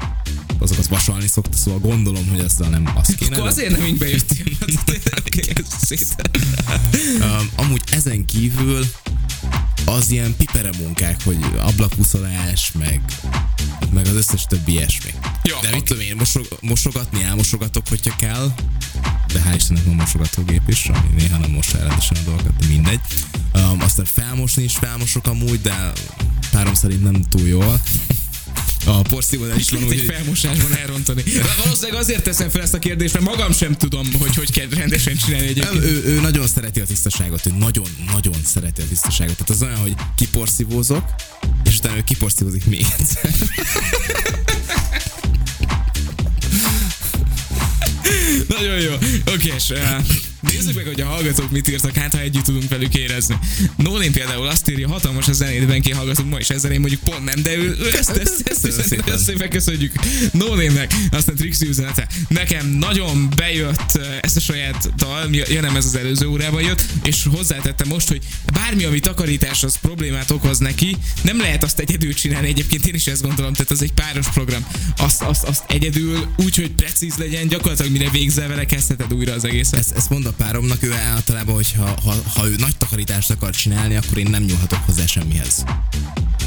azokat 0.58 0.86
vasalni 0.86 1.26
szokta, 1.26 1.56
szóval 1.56 1.80
gondolom, 1.80 2.28
hogy 2.28 2.38
ezzel 2.38 2.68
nem 2.68 2.90
azt 2.94 3.14
kéne. 3.14 3.36
Akkor 3.36 3.48
azért 3.48 3.70
nem 3.70 3.86
így 3.86 3.98
bejöttél. 3.98 4.44
Um, 7.20 7.50
amúgy 7.56 7.82
ezen 7.90 8.24
kívül 8.24 8.86
az 9.84 10.10
ilyen 10.10 10.36
pipere 10.36 10.70
munkák, 10.78 11.22
hogy 11.24 11.36
ablakuszolás, 11.58 12.72
meg, 12.78 13.00
meg 13.92 14.06
az 14.06 14.14
összes 14.14 14.44
többi 14.44 14.72
ilyesmi. 14.72 15.10
Ja, 15.42 15.56
de 15.62 15.70
mit 15.70 15.84
tudom 15.84 16.02
én, 16.02 16.16
mosog, 16.16 16.46
mosogatni 16.60 17.22
elmosogatok, 17.22 17.88
hogyha 17.88 18.16
kell, 18.16 18.54
de 19.32 19.42
hál' 19.42 19.54
Istennek 19.56 19.84
van 19.84 19.94
mosogatógép 19.94 20.62
is, 20.68 20.88
ami 20.88 21.14
néha 21.16 21.38
nem 21.38 21.58
el 21.78 21.84
rendesen 21.86 22.16
a 22.16 22.20
dolgokat, 22.24 22.56
de 22.56 22.66
mindegy. 22.66 23.00
Um, 23.54 23.80
aztán 23.80 24.04
felmosni 24.04 24.62
is 24.62 24.76
felmosok 24.76 25.26
amúgy, 25.26 25.60
de 25.60 25.92
párom 26.50 26.74
szerint 26.74 27.02
nem 27.02 27.22
túl 27.22 27.46
jól. 27.46 27.80
A 28.86 29.02
porszívódás 29.02 29.58
is 29.58 29.70
van 29.70 29.84
úgy, 29.84 29.92
egy 29.92 30.04
felmosásban 30.14 30.76
elrontani. 30.76 31.22
Valószínűleg 31.64 32.00
azért 32.00 32.22
teszem 32.22 32.48
fel 32.50 32.62
ezt 32.62 32.74
a 32.74 32.78
kérdést, 32.78 33.12
mert 33.12 33.24
magam 33.24 33.52
sem 33.52 33.74
tudom, 33.74 34.12
hogy 34.18 34.34
hogy 34.36 34.52
kell 34.52 34.66
rendesen 34.70 35.16
csinálni 35.16 35.52
Nem, 35.52 35.66
egyébként. 35.66 35.84
ő, 35.84 36.04
ő 36.04 36.20
nagyon 36.20 36.46
szereti 36.46 36.80
a 36.80 36.84
tisztaságot, 36.84 37.46
ő 37.46 37.50
nagyon-nagyon 37.58 38.36
szereti 38.44 38.80
a 38.80 38.84
tisztaságot. 38.88 39.36
Tehát 39.36 39.50
az 39.50 39.62
olyan, 39.62 39.76
hogy 39.76 39.94
kiporszívózok, 40.16 41.04
és 41.64 41.76
utána 41.78 41.96
ő 41.96 42.02
kiporszívózik 42.04 42.64
még 42.66 42.86
egyszer. 42.98 43.30
Nagyon 48.48 48.80
jó. 48.80 48.92
Oké, 49.34 49.52
és 49.56 49.70
uh, 49.70 49.78
Nézzük 50.52 50.74
meg, 50.74 50.86
hogy 50.86 51.00
a 51.00 51.06
hallgatók 51.06 51.50
mit 51.50 51.68
írtak, 51.68 51.94
hát 51.94 52.14
ha 52.14 52.20
együtt 52.20 52.44
tudunk 52.44 52.68
velük 52.68 52.94
érezni. 52.94 53.38
Nolén 53.76 54.12
például 54.12 54.46
azt 54.46 54.70
írja, 54.70 54.88
hatalmas 54.88 55.28
a 55.28 55.32
zenét, 55.32 55.66
Benki 55.66 55.90
hallgatunk 55.90 56.30
ma 56.30 56.38
is, 56.38 56.50
ezzel 56.50 56.72
én 56.72 56.80
mondjuk 56.80 57.00
pont 57.00 57.24
nem, 57.24 57.42
de 57.42 57.56
ő, 57.56 57.76
ő 57.80 57.96
ezt, 57.98 58.10
ezt, 58.10 58.42
ezt, 58.44 58.64
ezt, 58.66 58.78
ezt, 58.78 59.08
ezt 59.08 59.24
szépen 59.24 59.50
köszönjük 59.50 59.92
Nolénnek, 60.32 60.94
aztán 61.10 61.34
Trixie 61.34 61.68
üzenete. 61.68 62.08
Nekem 62.28 62.66
nagyon 62.66 63.28
bejött 63.36 63.96
eh, 63.96 64.18
ezt 64.20 64.36
a 64.36 64.40
saját 64.40 64.94
dal, 64.96 65.34
ja 65.34 65.60
nem 65.60 65.76
ez 65.76 65.84
az 65.84 65.96
előző 65.96 66.26
órában 66.26 66.62
jött, 66.62 66.84
és 67.04 67.26
hozzátette 67.30 67.84
most, 67.84 68.08
hogy 68.08 68.22
bármi, 68.52 68.84
ami 68.84 69.00
takarítás, 69.00 69.62
az 69.62 69.76
problémát 69.76 70.30
okoz 70.30 70.58
neki, 70.58 70.96
nem 71.22 71.38
lehet 71.38 71.62
azt 71.62 71.78
egyedül 71.78 72.14
csinálni, 72.14 72.48
egyébként 72.48 72.86
én 72.86 72.94
is 72.94 73.06
ezt 73.06 73.22
gondolom, 73.22 73.52
tehát 73.52 73.70
az 73.70 73.82
egy 73.82 73.92
páros 73.92 74.28
program. 74.28 74.66
Azt, 74.96 75.22
azt, 75.22 75.42
azt 75.42 75.64
egyedül 75.68 76.34
úgy, 76.36 76.56
hogy 76.56 76.70
precíz 76.70 77.14
legyen, 77.16 77.48
gyakorlatilag 77.48 77.92
mire 77.92 78.10
végzel 78.10 78.48
vele, 78.48 78.64
kezdheted 78.64 79.14
újra 79.14 79.32
az 79.32 79.44
egészet. 79.44 79.78
Ezt, 79.78 79.92
ezt 79.92 80.10
mond 80.10 80.26
a 80.26 80.32
páromnak, 80.36 80.82
ő 80.82 80.92
általában, 80.92 81.54
hogy 81.54 81.72
ha, 81.72 81.94
ha, 82.04 82.14
ha 82.34 82.46
ő 82.46 82.54
nagy 82.58 82.76
takarítást 82.76 83.30
akar 83.30 83.50
csinálni, 83.50 83.96
akkor 83.96 84.18
én 84.18 84.30
nem 84.30 84.42
nyúlhatok 84.42 84.78
hozzá 84.86 85.06
semmihez. 85.06 85.64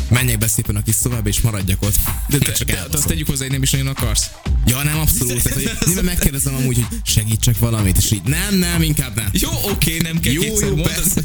Menjek 0.09 0.37
be 0.37 0.47
szépen 0.47 0.75
a 0.75 0.83
kis 0.83 0.95
szobába, 0.95 1.29
és 1.29 1.41
maradjak 1.41 1.81
ott. 1.81 1.95
De, 2.27 2.37
csak 2.51 2.67
de, 2.67 2.73
de 2.73 2.97
azt 2.97 3.07
tegyük 3.07 3.27
hozzá, 3.27 3.41
hogy 3.41 3.51
nem 3.51 3.61
is 3.61 3.71
nagyon 3.71 3.87
akarsz. 3.87 4.29
Ja, 4.65 4.83
nem, 4.83 4.99
abszolút. 4.99 5.43
Tehát, 5.43 5.59
hogy 5.63 5.71
nyilván 5.85 6.03
megkérdezem 6.05 6.55
amúgy, 6.55 6.75
hogy 6.75 6.97
segítsek 7.03 7.59
valamit, 7.59 7.97
és 7.97 8.11
így 8.11 8.21
nem, 8.23 8.55
nem, 8.55 8.81
inkább 8.81 9.15
nem. 9.15 9.29
Jó, 9.31 9.49
oké, 9.63 9.97
nem 9.97 10.19
kell 10.19 10.33
Jó, 10.33 10.41
kétszer 10.41 10.67
jó, 10.67 10.75
mondani. 10.75 10.95
persze. 10.95 11.21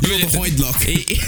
Jó, 0.08 0.38
hagylak. 0.38 0.84
É- 0.84 1.10
é- 1.10 1.24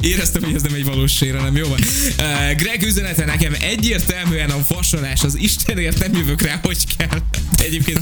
Éreztem, 0.12 0.42
hogy 0.42 0.54
ez 0.54 0.62
nem 0.62 0.74
egy 0.74 0.84
valós 0.84 1.12
sérelem, 1.16 1.56
jó 1.56 1.68
van. 1.68 1.80
Uh, 2.18 2.56
Greg 2.56 2.82
üzenete 2.82 3.24
nekem 3.24 3.54
egyértelműen 3.60 4.50
a 4.50 4.64
vasalás, 4.68 5.22
az 5.22 5.34
Istenért 5.38 5.98
nem 5.98 6.12
jövök 6.14 6.42
rá, 6.42 6.58
hogy 6.62 6.96
kell. 6.96 7.18
De 7.56 7.64
egyébként 7.64 7.98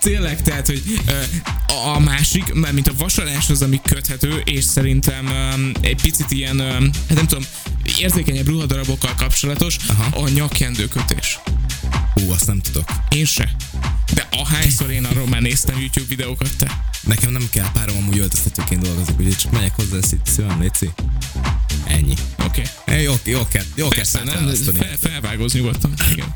tényleg, 0.00 0.42
tehát, 0.42 0.66
hogy 0.66 0.82
uh, 1.06 1.94
a 1.94 1.98
másik, 1.98 2.52
mert 2.52 2.72
mint 2.72 2.88
a 2.88 2.92
vasalás 2.98 3.50
az, 3.50 3.62
ami 3.62 3.80
köthető, 3.82 4.42
és 4.44 4.64
szerintem 4.64 5.26
um, 5.26 5.70
egy 5.80 6.00
picit 6.02 6.30
ilyen, 6.30 6.53
um, 6.60 6.90
hát 7.08 7.14
nem 7.16 7.26
tudom, 7.26 7.44
érzékenyebb 8.00 8.46
ruhadarabokkal 8.46 9.14
kapcsolatos, 9.14 9.76
Aha. 9.88 10.22
a 10.22 10.28
nyakkendőkötés. 10.28 11.38
Hú, 12.14 12.30
azt 12.30 12.46
nem 12.46 12.60
tudok. 12.60 12.88
Én 13.08 13.24
se. 13.24 13.56
De 14.14 14.28
ahányszor 14.30 14.90
én 14.90 15.04
arról 15.04 15.26
már 15.28 15.40
néztem 15.40 15.78
YouTube 15.78 16.06
videókat, 16.08 16.56
te. 16.58 16.84
Nekem 17.00 17.32
nem 17.32 17.48
kell, 17.50 17.70
párom 17.72 17.96
amúgy 17.96 18.18
öltöztetőként 18.18 18.82
dolgozik, 18.82 19.18
úgyhogy 19.18 19.36
csak 19.36 19.52
megyek 19.52 19.74
hozzá, 19.74 20.00
szí- 20.00 20.26
szívem, 20.26 20.60
léci. 20.60 20.90
Ennyi. 21.84 22.14
Oké. 22.44 22.62
É, 22.86 23.02
Jó, 23.02 23.14
jó 23.24 23.46
kell, 23.48 23.64
jó 23.74 23.88
kell 23.88 23.96
Persze, 23.98 24.18
nem, 24.24 24.34
felválasztani. 24.34 24.78
fel, 24.78 24.96
felvágóz 25.00 25.52
nyugodtan. 25.52 25.94
Igen. 26.12 26.34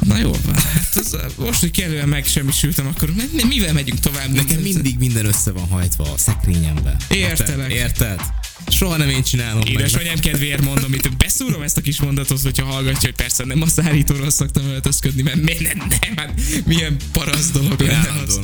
Na 0.00 0.16
jó 0.18 0.30
van, 0.30 0.54
hát 0.54 0.90
az, 0.96 1.16
most, 1.36 1.60
hogy 1.60 1.70
kellően 1.70 2.08
megsemmisültem, 2.08 2.86
akkor 2.86 3.12
mi- 3.14 3.28
mi- 3.32 3.44
mivel 3.44 3.72
megyünk 3.72 3.98
tovább? 4.00 4.32
Nekem 4.32 4.58
mindig 4.60 4.98
minden 4.98 5.24
össze 5.26 5.50
van 5.50 5.68
hajtva 5.68 6.12
a 6.12 6.18
szekrényembe. 6.18 6.96
Értelek. 7.08 7.72
Érted? 7.72 8.20
Soha 8.68 8.96
nem 8.96 9.08
én 9.08 9.22
csinálom 9.22 9.58
meg. 9.58 9.68
Édesanyám 9.68 10.18
kedvéért 10.18 10.64
mondom, 10.64 10.94
itt 10.94 11.16
beszúrom 11.16 11.62
ezt 11.62 11.76
a 11.76 11.80
kis 11.80 12.00
mondatot, 12.00 12.40
hogyha 12.42 12.64
hallgatja, 12.64 13.00
hogy 13.00 13.14
persze 13.14 13.44
nem 13.44 13.62
a 13.62 13.66
szárítóról 13.66 14.30
szoktam 14.30 14.64
öltözködni, 14.64 15.22
mert 15.22 15.36
mi, 15.36 15.56
nem, 15.60 15.76
nem, 15.88 16.16
hát 16.16 16.40
milyen 16.64 16.96
parasz 17.12 17.50
dolog 17.50 17.80
lenne 17.80 18.12
az. 18.26 18.40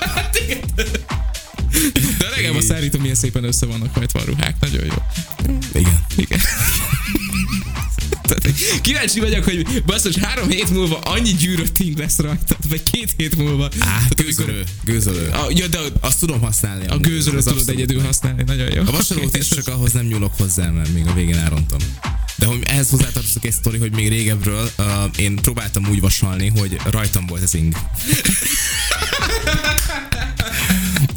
Hát 0.00 0.40
igen. 0.46 0.60
De 2.18 2.28
legalább 2.36 2.56
a 2.56 2.60
szárító 2.60 2.98
milyen 2.98 3.14
szépen 3.14 3.44
össze 3.44 3.66
vannak 3.66 3.94
hajtva 3.94 4.20
a 4.20 4.24
ruhák, 4.24 4.56
nagyon 4.60 4.84
jó. 4.84 5.02
Igen. 5.74 6.04
Igen. 6.16 6.40
Tehát, 8.28 8.80
kíváncsi 8.80 9.20
vagyok, 9.20 9.44
hogy 9.44 9.82
basszus, 9.86 10.16
három 10.16 10.48
hét 10.48 10.70
múlva 10.70 10.98
annyi 10.98 11.32
gyűrötting 11.32 11.98
lesz 11.98 12.18
rajta, 12.18 12.56
vagy 12.68 12.82
két 12.82 13.14
hét 13.16 13.36
múlva. 13.36 13.68
Á, 13.78 14.00
gőzölő. 14.16 14.64
Gőzölő. 14.84 15.28
A, 15.28 15.46
ja, 15.50 15.66
de 15.66 15.78
Azt 16.00 16.20
tudom 16.20 16.40
használni. 16.40 16.86
a 16.86 16.98
gőzölőt 16.98 17.44
tudod 17.44 17.68
egyedül 17.68 18.00
használni, 18.00 18.42
nagyon 18.46 18.72
jó. 18.74 18.82
A 18.86 18.90
vasalót 18.90 19.36
is 19.36 19.48
csak 19.56 19.68
ahhoz 19.68 19.92
nem 19.92 20.06
nyúlok 20.06 20.32
hozzá, 20.36 20.70
mert 20.70 20.92
még 20.92 21.06
a 21.06 21.14
végén 21.14 21.36
elrontom. 21.36 21.78
De 22.36 22.46
hogy 22.46 22.62
ehhez 22.64 22.90
hozzátartozik 22.90 23.44
egy 23.44 23.52
sztori, 23.52 23.78
hogy 23.78 23.92
még 23.92 24.08
régebről 24.08 24.70
uh, 24.78 24.84
én 25.16 25.36
próbáltam 25.36 25.86
úgy 25.90 26.00
vasalni, 26.00 26.48
hogy 26.48 26.80
rajtam 26.90 27.26
volt 27.26 27.42
az 27.42 27.54
ing. 27.54 27.74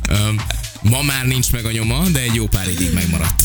um, 0.10 0.36
ma 0.82 1.02
már 1.02 1.26
nincs 1.26 1.52
meg 1.52 1.66
a 1.66 1.72
nyoma, 1.72 2.08
de 2.10 2.20
egy 2.20 2.36
jó 2.36 2.48
pár 2.48 2.68
évig 2.68 2.94
megmaradt. 2.94 3.42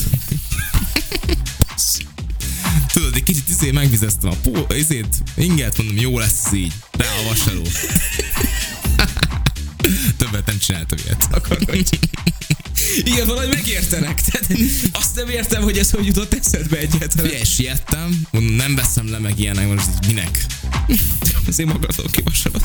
Tudod, 2.97 3.15
egy 3.15 3.23
kicsit 3.23 3.49
izé 3.49 3.71
megvizeztem 3.71 4.31
a 4.31 4.35
pó, 4.43 4.75
izét, 4.75 5.17
inget 5.37 5.77
mondom, 5.77 5.97
jó 5.97 6.19
lesz 6.19 6.53
így. 6.53 6.73
De 6.97 7.05
a 7.05 7.29
vasaló. 7.29 7.63
Többet 10.19 10.47
nem 10.47 10.59
csináltam 10.59 10.99
ilyet. 11.05 11.29
Akarodj. 11.31 11.99
Igen, 12.99 13.27
valahogy 13.27 13.55
megértenek. 13.55 14.21
Tehát 14.21 14.63
azt 14.93 15.15
nem 15.15 15.29
értem, 15.29 15.63
hogy 15.63 15.79
ez 15.79 15.91
hogy 15.91 16.07
jutott 16.07 16.35
eszedbe 16.35 16.79
egyáltalán. 16.79 17.27
Figyelj, 17.27 17.45
siettem, 17.45 18.27
mondom, 18.31 18.55
nem 18.55 18.75
veszem 18.75 19.11
le 19.11 19.19
meg 19.19 19.39
ilyenek, 19.39 19.69
most 19.69 19.89
minek? 20.07 20.47
Azért 21.47 21.69
magadon 21.69 22.07
kivasalod. 22.11 22.63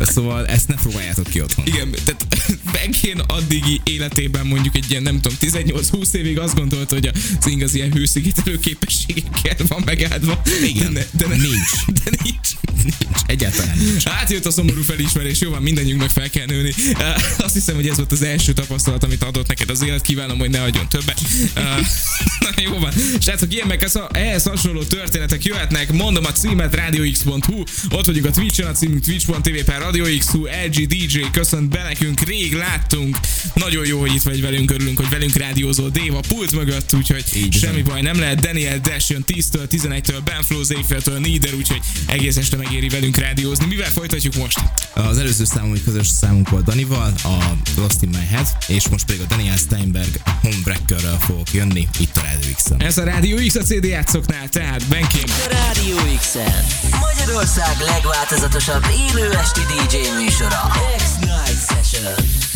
Szóval 0.00 0.46
ezt 0.46 0.68
ne 0.68 0.74
próbáljátok 0.74 1.26
ki 1.26 1.40
otthon. 1.40 1.66
Igen, 1.66 1.94
tehát 2.04 2.26
Benkén 2.72 3.18
addigi 3.18 3.80
életében 3.84 4.46
mondjuk 4.46 4.76
egy 4.76 4.90
ilyen, 4.90 5.02
nem 5.02 5.20
tudom, 5.20 5.38
18-20 5.40 6.12
évig 6.12 6.38
azt 6.38 6.54
gondolta, 6.54 6.94
hogy 6.94 7.06
az 7.40 7.46
ing 7.46 7.62
az 7.62 7.74
ilyen 7.74 7.92
hőszigetelő 7.92 8.58
képességekkel 8.58 9.56
van 9.68 9.82
megáldva. 9.84 10.42
Igen, 10.64 10.92
de, 10.92 11.06
ne, 11.12 11.26
de 11.26 11.36
ne, 11.36 11.42
nincs. 11.42 12.00
De 12.04 12.10
nincs. 12.22 12.48
Nincs, 12.84 13.22
egyáltalán 13.26 13.78
nincs. 13.78 14.06
Átjött 14.06 14.46
a 14.46 14.50
szomorú 14.50 14.82
felismerés, 14.82 15.40
jó 15.40 15.50
van, 15.50 15.62
mindannyiunknak 15.62 16.10
fel 16.10 16.30
kell 16.30 16.46
nőni. 16.46 16.74
Uh, 16.92 17.44
azt 17.44 17.54
hiszem, 17.54 17.74
hogy 17.74 17.88
ez 17.88 17.96
volt 17.96 18.12
az 18.12 18.22
első 18.22 18.52
tapasztalat, 18.52 19.04
amit 19.04 19.22
adott 19.22 19.48
neked 19.48 19.70
az 19.70 19.82
élet. 19.82 20.00
Kívánom, 20.00 20.38
hogy 20.38 20.50
ne 20.50 20.62
adjon 20.62 20.88
többet. 20.88 21.20
Uh, 21.56 21.62
na 22.44 22.62
jó 22.62 22.78
van. 22.78 22.92
Srácok, 23.20 23.52
ilyen 23.52 23.66
meg 23.66 23.82
ez- 23.82 23.98
ehhez 24.10 24.42
hasonló 24.42 24.82
történetek 24.82 25.44
jöhetnek. 25.44 25.92
Mondom 25.92 26.24
a 26.24 26.32
címet 26.32 26.74
radiox.hu. 26.74 27.62
Ott 27.90 28.06
vagyunk 28.06 28.26
a 28.26 28.30
Twitch-en, 28.30 28.66
a 28.66 28.72
címünk 28.72 29.04
twitch.tv 29.04 29.64
per 29.64 29.80
radiox.hu. 29.80 30.46
LG 30.66 30.86
DJ 30.86 31.20
köszönt 31.32 31.68
be 31.68 31.82
nekünk. 31.82 32.20
Rég 32.20 32.52
láttunk. 32.54 33.18
Nagyon 33.54 33.86
jó, 33.86 34.00
hogy 34.00 34.14
itt 34.14 34.22
vagy 34.22 34.40
velünk, 34.40 34.70
örülünk, 34.70 34.96
hogy 34.98 35.08
velünk 35.08 35.36
rádiózol 35.36 35.90
Déva 35.90 36.20
pult 36.28 36.52
mögött, 36.52 36.94
úgyhogy 36.94 37.24
Így 37.36 37.54
semmi 37.54 37.82
baj 37.82 38.00
nem 38.00 38.18
lehet. 38.18 38.40
Daniel 38.40 38.78
Dash 38.78 39.10
jön 39.10 39.24
10-től, 39.26 39.66
11-től, 39.70 40.20
Ben 40.24 40.42
Flow, 40.42 40.62
Zéfeltől, 40.62 41.18
Nieder, 41.18 41.54
úgyhogy 41.54 41.80
egész 42.06 42.36
este 42.36 42.56
megéri 42.74 42.94
velünk 42.94 43.16
rádiózni. 43.16 43.66
Mivel 43.66 43.90
folytatjuk 43.90 44.34
most? 44.34 44.58
Az 44.94 45.18
előző 45.18 45.44
hogy 45.68 45.84
közös 45.84 46.06
számunk 46.06 46.48
volt 46.48 46.64
Danival, 46.64 47.12
a 47.22 47.38
Lost 47.76 48.02
in 48.02 48.08
My 48.08 48.26
Head, 48.26 48.46
és 48.66 48.88
most 48.88 49.04
pedig 49.04 49.20
a 49.20 49.24
Daniel 49.24 49.56
Steinberg 49.56 50.20
Homebreakerrel 50.42 51.18
fogok 51.18 51.52
jönni 51.52 51.88
itt 51.98 52.16
a 52.16 52.20
Radio 52.20 52.50
X-en. 52.54 52.82
Ez 52.82 52.98
a 52.98 53.04
Rádió 53.04 53.36
X 53.46 53.54
a 53.54 53.62
CD 53.62 53.84
játszoknál, 53.84 54.48
tehát 54.48 54.86
Benkén. 54.88 55.24
Rádió 55.50 55.96
x 56.18 56.34
Magyarország 57.00 57.76
legváltozatosabb 57.80 58.84
élő 59.08 59.30
esti 59.30 59.60
DJ 59.60 59.96
műsora. 60.22 60.70
X-Night 60.96 61.66
Session. 61.68 62.53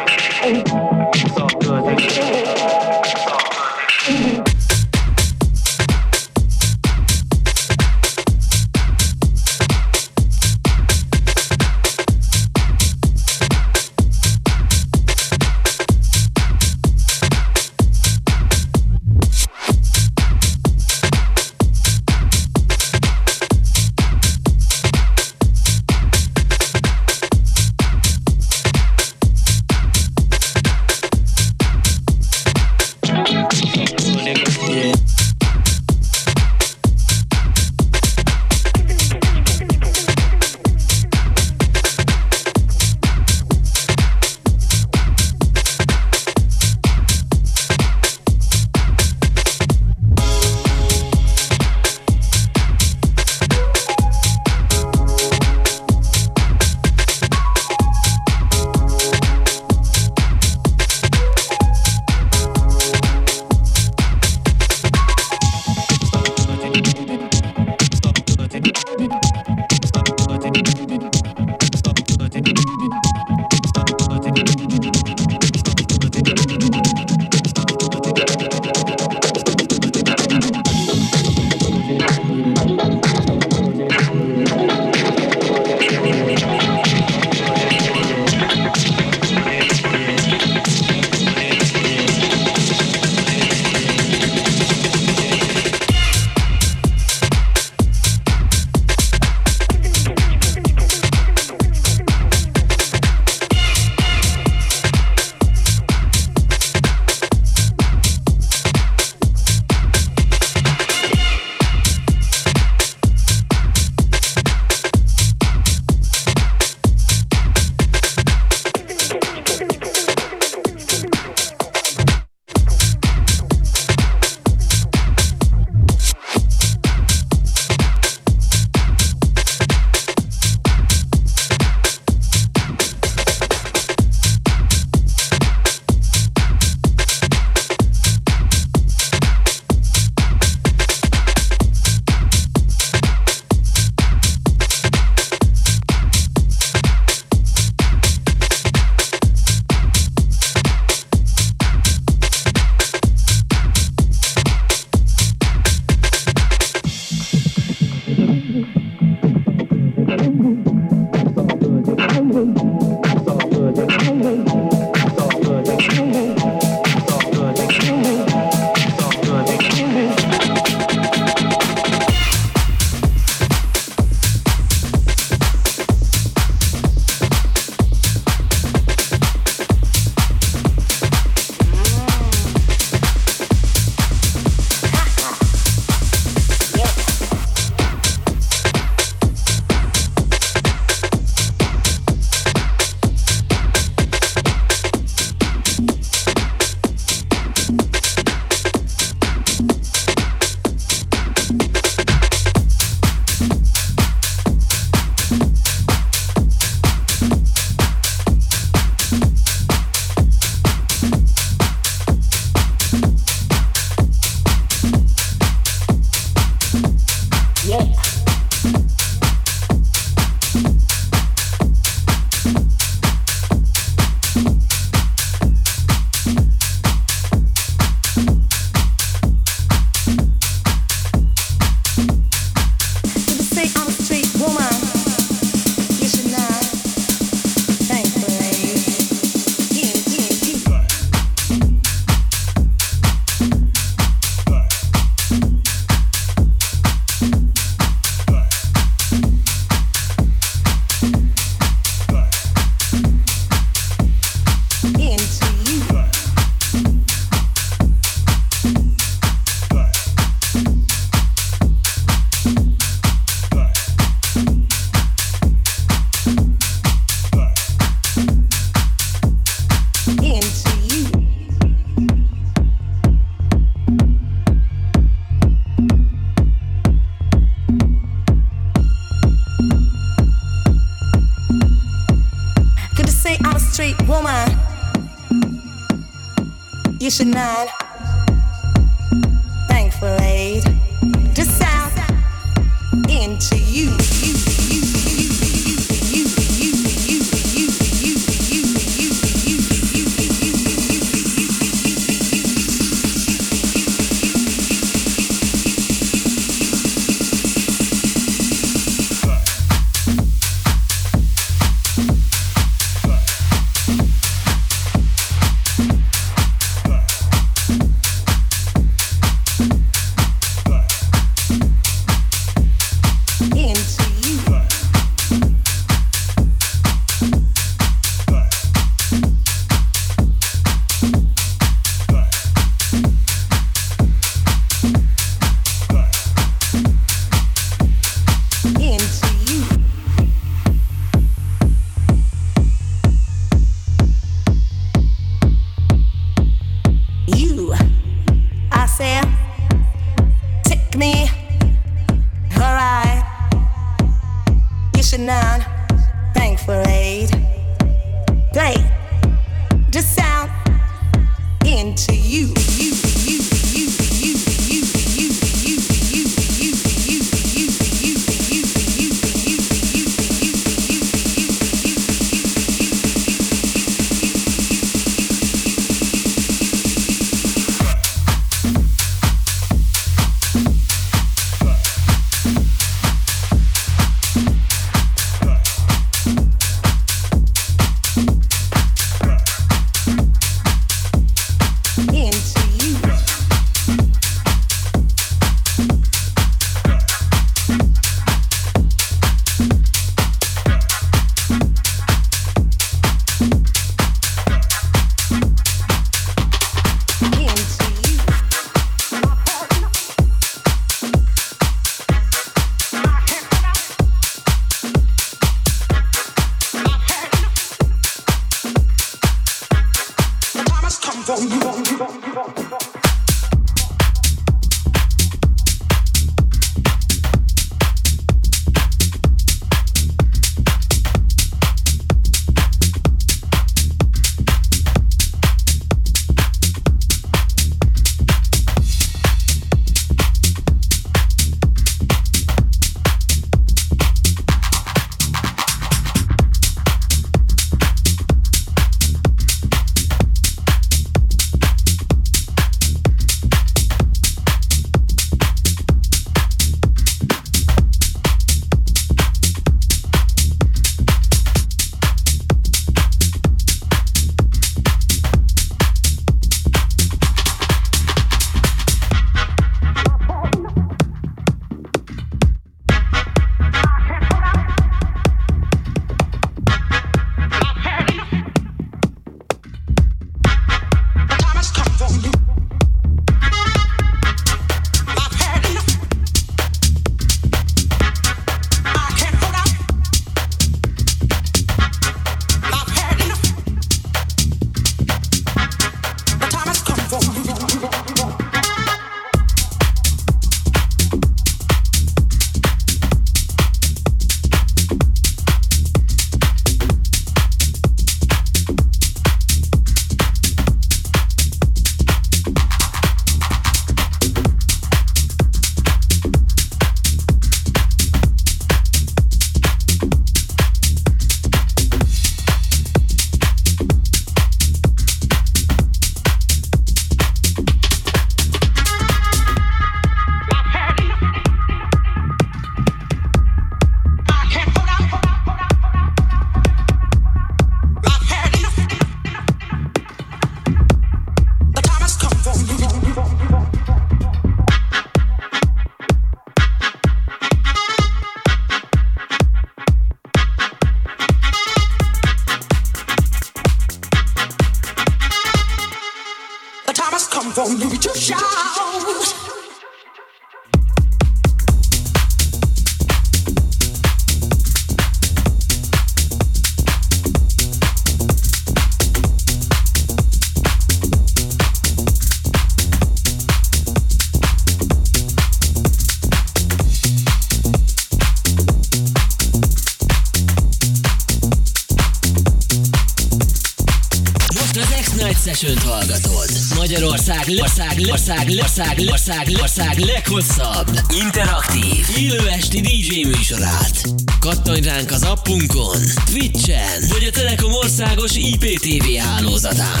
Session-t 585.62 585.82
hallgatod. 585.82 586.50
Magyarország, 586.76 587.44
ország, 587.60 587.98
ország, 588.10 588.50
ország, 588.60 588.98
ország, 589.10 589.48
ország 589.60 589.98
leghosszabb, 589.98 591.00
interaktív, 591.24 592.06
élő 592.16 592.48
esti 592.48 592.80
DJ 592.80 593.22
műsorát. 593.22 594.02
Kattanj 594.40 594.80
ránk 594.80 595.10
az 595.10 595.22
appunkon, 595.22 596.00
Twitchen, 596.24 597.02
vagy 597.08 597.24
a 597.24 597.30
Telekom 597.30 597.72
országos 597.72 598.36
IPTV 598.36 599.04
hálózatán. 599.18 600.00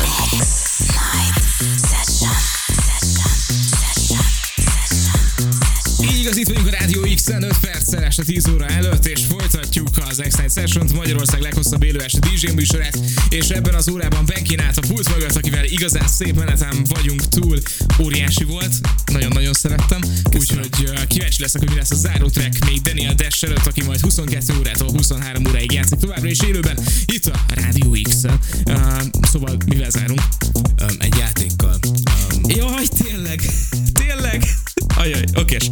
Így 6.00 6.18
igaz, 6.18 6.36
itt 6.36 6.48
vagyunk 6.48 6.66
a 6.66 6.70
Rádió 6.70 7.00
X-en 7.14 7.42
5 7.42 7.58
perccel 7.60 8.02
este 8.02 8.22
10 8.22 8.48
óra 8.48 8.66
előtt, 8.66 9.06
és 9.06 9.20
folytatjuk 9.28 9.61
az 9.96 10.22
X-Night 10.28 10.52
Session-t, 10.52 10.92
Magyarország 10.92 11.40
leghosszabb 11.40 11.82
élő 11.82 12.00
este 12.00 12.18
DJ 12.18 12.52
műsorát, 12.54 12.98
és 13.28 13.48
ebben 13.48 13.74
az 13.74 13.88
órában 13.88 14.26
Benkin 14.26 14.60
át 14.60 14.76
a 14.76 14.80
pult 14.88 15.08
mögött, 15.08 15.36
akivel 15.36 15.64
igazán 15.64 16.08
szép 16.08 16.36
menetem 16.36 16.84
vagyunk 16.88 17.28
túl. 17.28 17.58
Óriási 18.00 18.44
volt, 18.44 18.72
nagyon-nagyon 19.12 19.52
szerettem, 19.52 20.00
úgyhogy 20.38 20.68
kíváncsi 21.06 21.40
leszek, 21.40 21.60
hogy 21.60 21.70
mi 21.70 21.76
lesz 21.76 21.90
a 21.90 21.94
záró 21.94 22.28
track 22.28 22.64
még 22.64 22.80
Daniel 22.80 23.14
Dash 23.14 23.44
előtt, 23.44 23.66
aki 23.66 23.82
majd 23.82 24.00
22 24.00 24.58
órától 24.58 24.90
23 24.90 25.46
óráig 25.46 25.72
játszik 25.72 25.98
továbbra 25.98 26.28
is 26.28 26.40
élőben, 26.40 26.78
itt 27.06 27.26
a 27.26 27.40
Rádió 27.54 27.96
X-en. 28.02 28.38
Uh, 28.64 29.02
szóval 29.22 29.56
mivel 29.66 29.90
zárunk? 29.90 30.22
Um, 30.54 30.96
egy 30.98 31.14
játékkal. 31.18 31.78
Um, 32.34 32.40
Jaj, 32.46 32.86
tényleg, 32.86 33.40
tényleg. 33.92 34.44
Ajaj, 34.96 35.24
okés. 35.34 35.70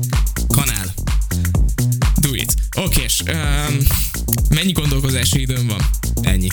Mennyi 4.61 4.73
gondolkozási 4.73 5.41
időm 5.41 5.67
van? 5.67 5.81
Ennyi. 6.23 6.49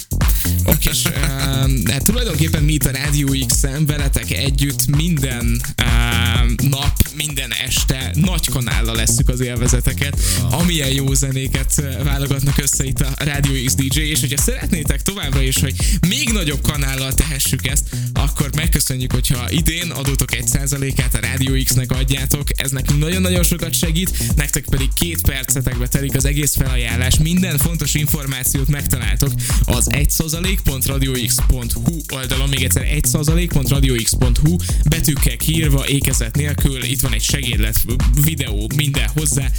Okés. 0.65 1.05
Um, 1.05 1.81
hát 1.85 2.03
tulajdonképpen 2.03 2.63
mi 2.63 2.73
itt 2.73 2.85
a 2.85 2.91
Rádió 2.91 3.35
X-en 3.47 3.85
veletek 3.85 4.31
együtt 4.31 4.85
minden 4.95 5.61
um, 5.83 6.55
nap, 6.69 7.06
minden 7.17 7.53
este 7.65 8.11
nagy 8.13 8.47
kanállal 8.47 8.95
leszük 8.95 9.29
az 9.29 9.39
élvezeteket, 9.39 10.19
amilyen 10.51 10.91
jó 10.91 11.13
zenéket 11.13 11.83
válogatnak 12.03 12.57
össze 12.57 12.83
itt 12.83 12.99
a 12.99 13.13
Rádió 13.17 13.53
X 13.65 13.75
DJ, 13.75 13.99
és 13.99 14.19
hogyha 14.19 14.41
szeretnétek 14.41 15.01
továbbra 15.01 15.41
is, 15.41 15.59
hogy 15.59 15.75
még 16.07 16.29
nagyobb 16.29 16.61
kanállal 16.61 17.13
tehessük 17.13 17.67
ezt, 17.67 17.83
akkor 18.13 18.49
megköszönjük, 18.55 19.11
hogyha 19.11 19.51
idén 19.51 19.91
adótok 19.91 20.35
egy 20.35 20.47
százalékát 20.47 21.15
a 21.15 21.19
Rádió 21.19 21.63
X-nek 21.63 21.91
adjátok, 21.91 22.61
ez 22.61 22.71
nekünk 22.71 22.99
nagyon-nagyon 22.99 23.43
sokat 23.43 23.73
segít, 23.73 24.35
nektek 24.35 24.65
pedig 24.69 24.93
két 24.93 25.21
percetekbe 25.21 25.87
telik 25.87 26.15
az 26.15 26.25
egész 26.25 26.55
felajánlás, 26.55 27.17
minden 27.17 27.57
fontos 27.57 27.93
információt 27.93 28.67
megtaláltok 28.67 29.31
az 29.63 29.87
1%.radiox.hu 29.89 31.95
oldalon, 32.13 32.49
még 32.49 32.63
egyszer 32.63 32.83
1%.radiox.hu 32.83 34.55
betűkkel 34.89 35.37
kiírva, 35.37 35.87
ékezet 35.87 36.35
nélkül, 36.35 36.83
itt 36.83 37.05
van 37.07 37.15
egy 37.15 37.23
segédlet, 37.23 37.77
videó, 38.21 38.69
minden 38.75 39.07
hozzá, 39.07 39.51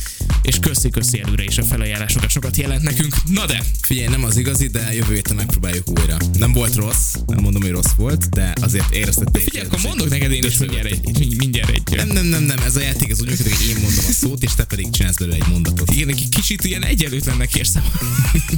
és 0.43 0.59
köszi-köszi 0.61 1.21
előre 1.21 1.43
is 1.43 1.59
a 1.59 1.65
felajánlásokat 1.65 2.31
sokat 2.31 2.57
jelent 2.57 2.83
nekünk. 2.83 3.17
Na 3.25 3.47
de, 3.47 3.63
Figyelj, 3.83 4.09
nem 4.09 4.25
az 4.25 4.37
igazi, 4.37 4.67
de 4.67 4.95
jövő 4.95 5.15
héten 5.15 5.37
megpróbáljuk 5.37 6.01
újra. 6.01 6.17
Nem 6.39 6.53
volt 6.53 6.75
rossz, 6.75 7.15
nem 7.27 7.43
mondom, 7.43 7.63
hogy 7.63 7.71
rossz 7.71 7.93
volt, 7.97 8.29
de 8.29 8.53
azért 8.61 8.95
érezted 8.95 9.29
figyelj, 9.39 9.67
akkor 9.67 9.81
mondok 9.81 10.09
neked 10.09 10.33
én 10.33 10.45
is 10.45 10.59
mindjárt 10.59 10.87
egy, 10.87 11.37
mindjárt 11.37 11.71
egy 11.71 11.83
Nem, 11.97 12.09
nem, 12.09 12.27
nem, 12.27 12.43
nem, 12.43 12.59
ez 12.59 12.77
a 12.77 12.81
játék 12.81 13.11
ez 13.11 13.21
úgy 13.21 13.29
működik, 13.29 13.57
hogy 13.57 13.69
én 13.69 13.81
mondom 13.81 14.05
a 14.09 14.13
szót, 14.13 14.43
és 14.43 14.55
te 14.55 14.65
pedig 14.65 14.91
csinálsz 14.91 15.17
belőle 15.17 15.37
egy 15.37 15.49
mondatot. 15.49 15.91
Igen, 15.91 16.09
egy 16.09 16.29
kicsit 16.29 16.65
ilyen 16.65 16.85
egyenlőtlennek 16.85 17.55
érzem 17.55 17.85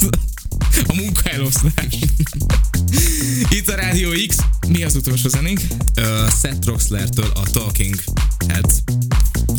a 0.86 0.94
munkaelosztás. 0.94 1.98
Itt 3.48 3.68
a 3.68 3.74
Rádió 3.74 4.10
X. 4.28 4.36
Mi 4.68 4.84
az 4.84 4.94
utolsó 4.94 5.28
zenénk? 5.28 5.60
Uh, 5.96 6.04
Seth 6.42 6.66
Roxler-től 6.66 7.30
a 7.34 7.50
Talking 7.50 7.94
Heads. 8.48 8.74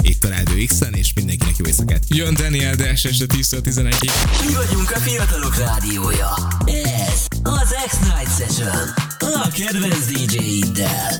Itt 0.01 0.23
a 0.23 0.27
Rádió 0.27 0.65
X-en, 0.65 0.93
és 0.93 1.13
mindenkinek 1.13 1.57
jó 1.57 1.65
éjszakát. 1.65 2.03
Jön 2.07 2.33
Daniel 2.33 2.75
Dash 2.75 3.05
este 3.05 3.25
10-11-ig. 3.27 4.11
Mi 4.47 4.53
vagyunk 4.53 4.91
a 4.91 4.99
fiatalok 4.99 5.57
rádiója. 5.57 6.29
Ez 6.65 7.25
az 7.43 7.75
X-Night 7.87 8.37
Session. 8.37 8.93
A 9.19 9.41
a 9.43 9.47
kedvenc 9.53 10.05
DJ-iddel. 10.05 11.19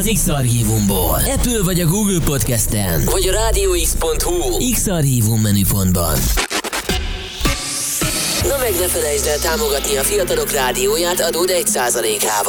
Az 0.00 0.10
X-Archívumból. 0.14 1.14
Apple 1.14 1.62
vagy 1.62 1.80
a 1.80 1.86
Google 1.86 2.18
Podcasten, 2.24 3.04
vagy 3.04 3.28
a 3.28 3.32
rádióx.hu 3.32 4.70
X-Archívum 4.72 5.40
menüpontban. 5.40 6.18
Na 8.48 8.56
meg 8.58 8.72
ne 8.80 8.86
felejtsd 8.86 9.26
el 9.26 9.38
támogatni 9.38 9.96
a 9.96 10.02
fiatalok 10.02 10.50
rádióját 10.50 11.20
adód 11.20 11.50
1%-ával. 11.52 12.30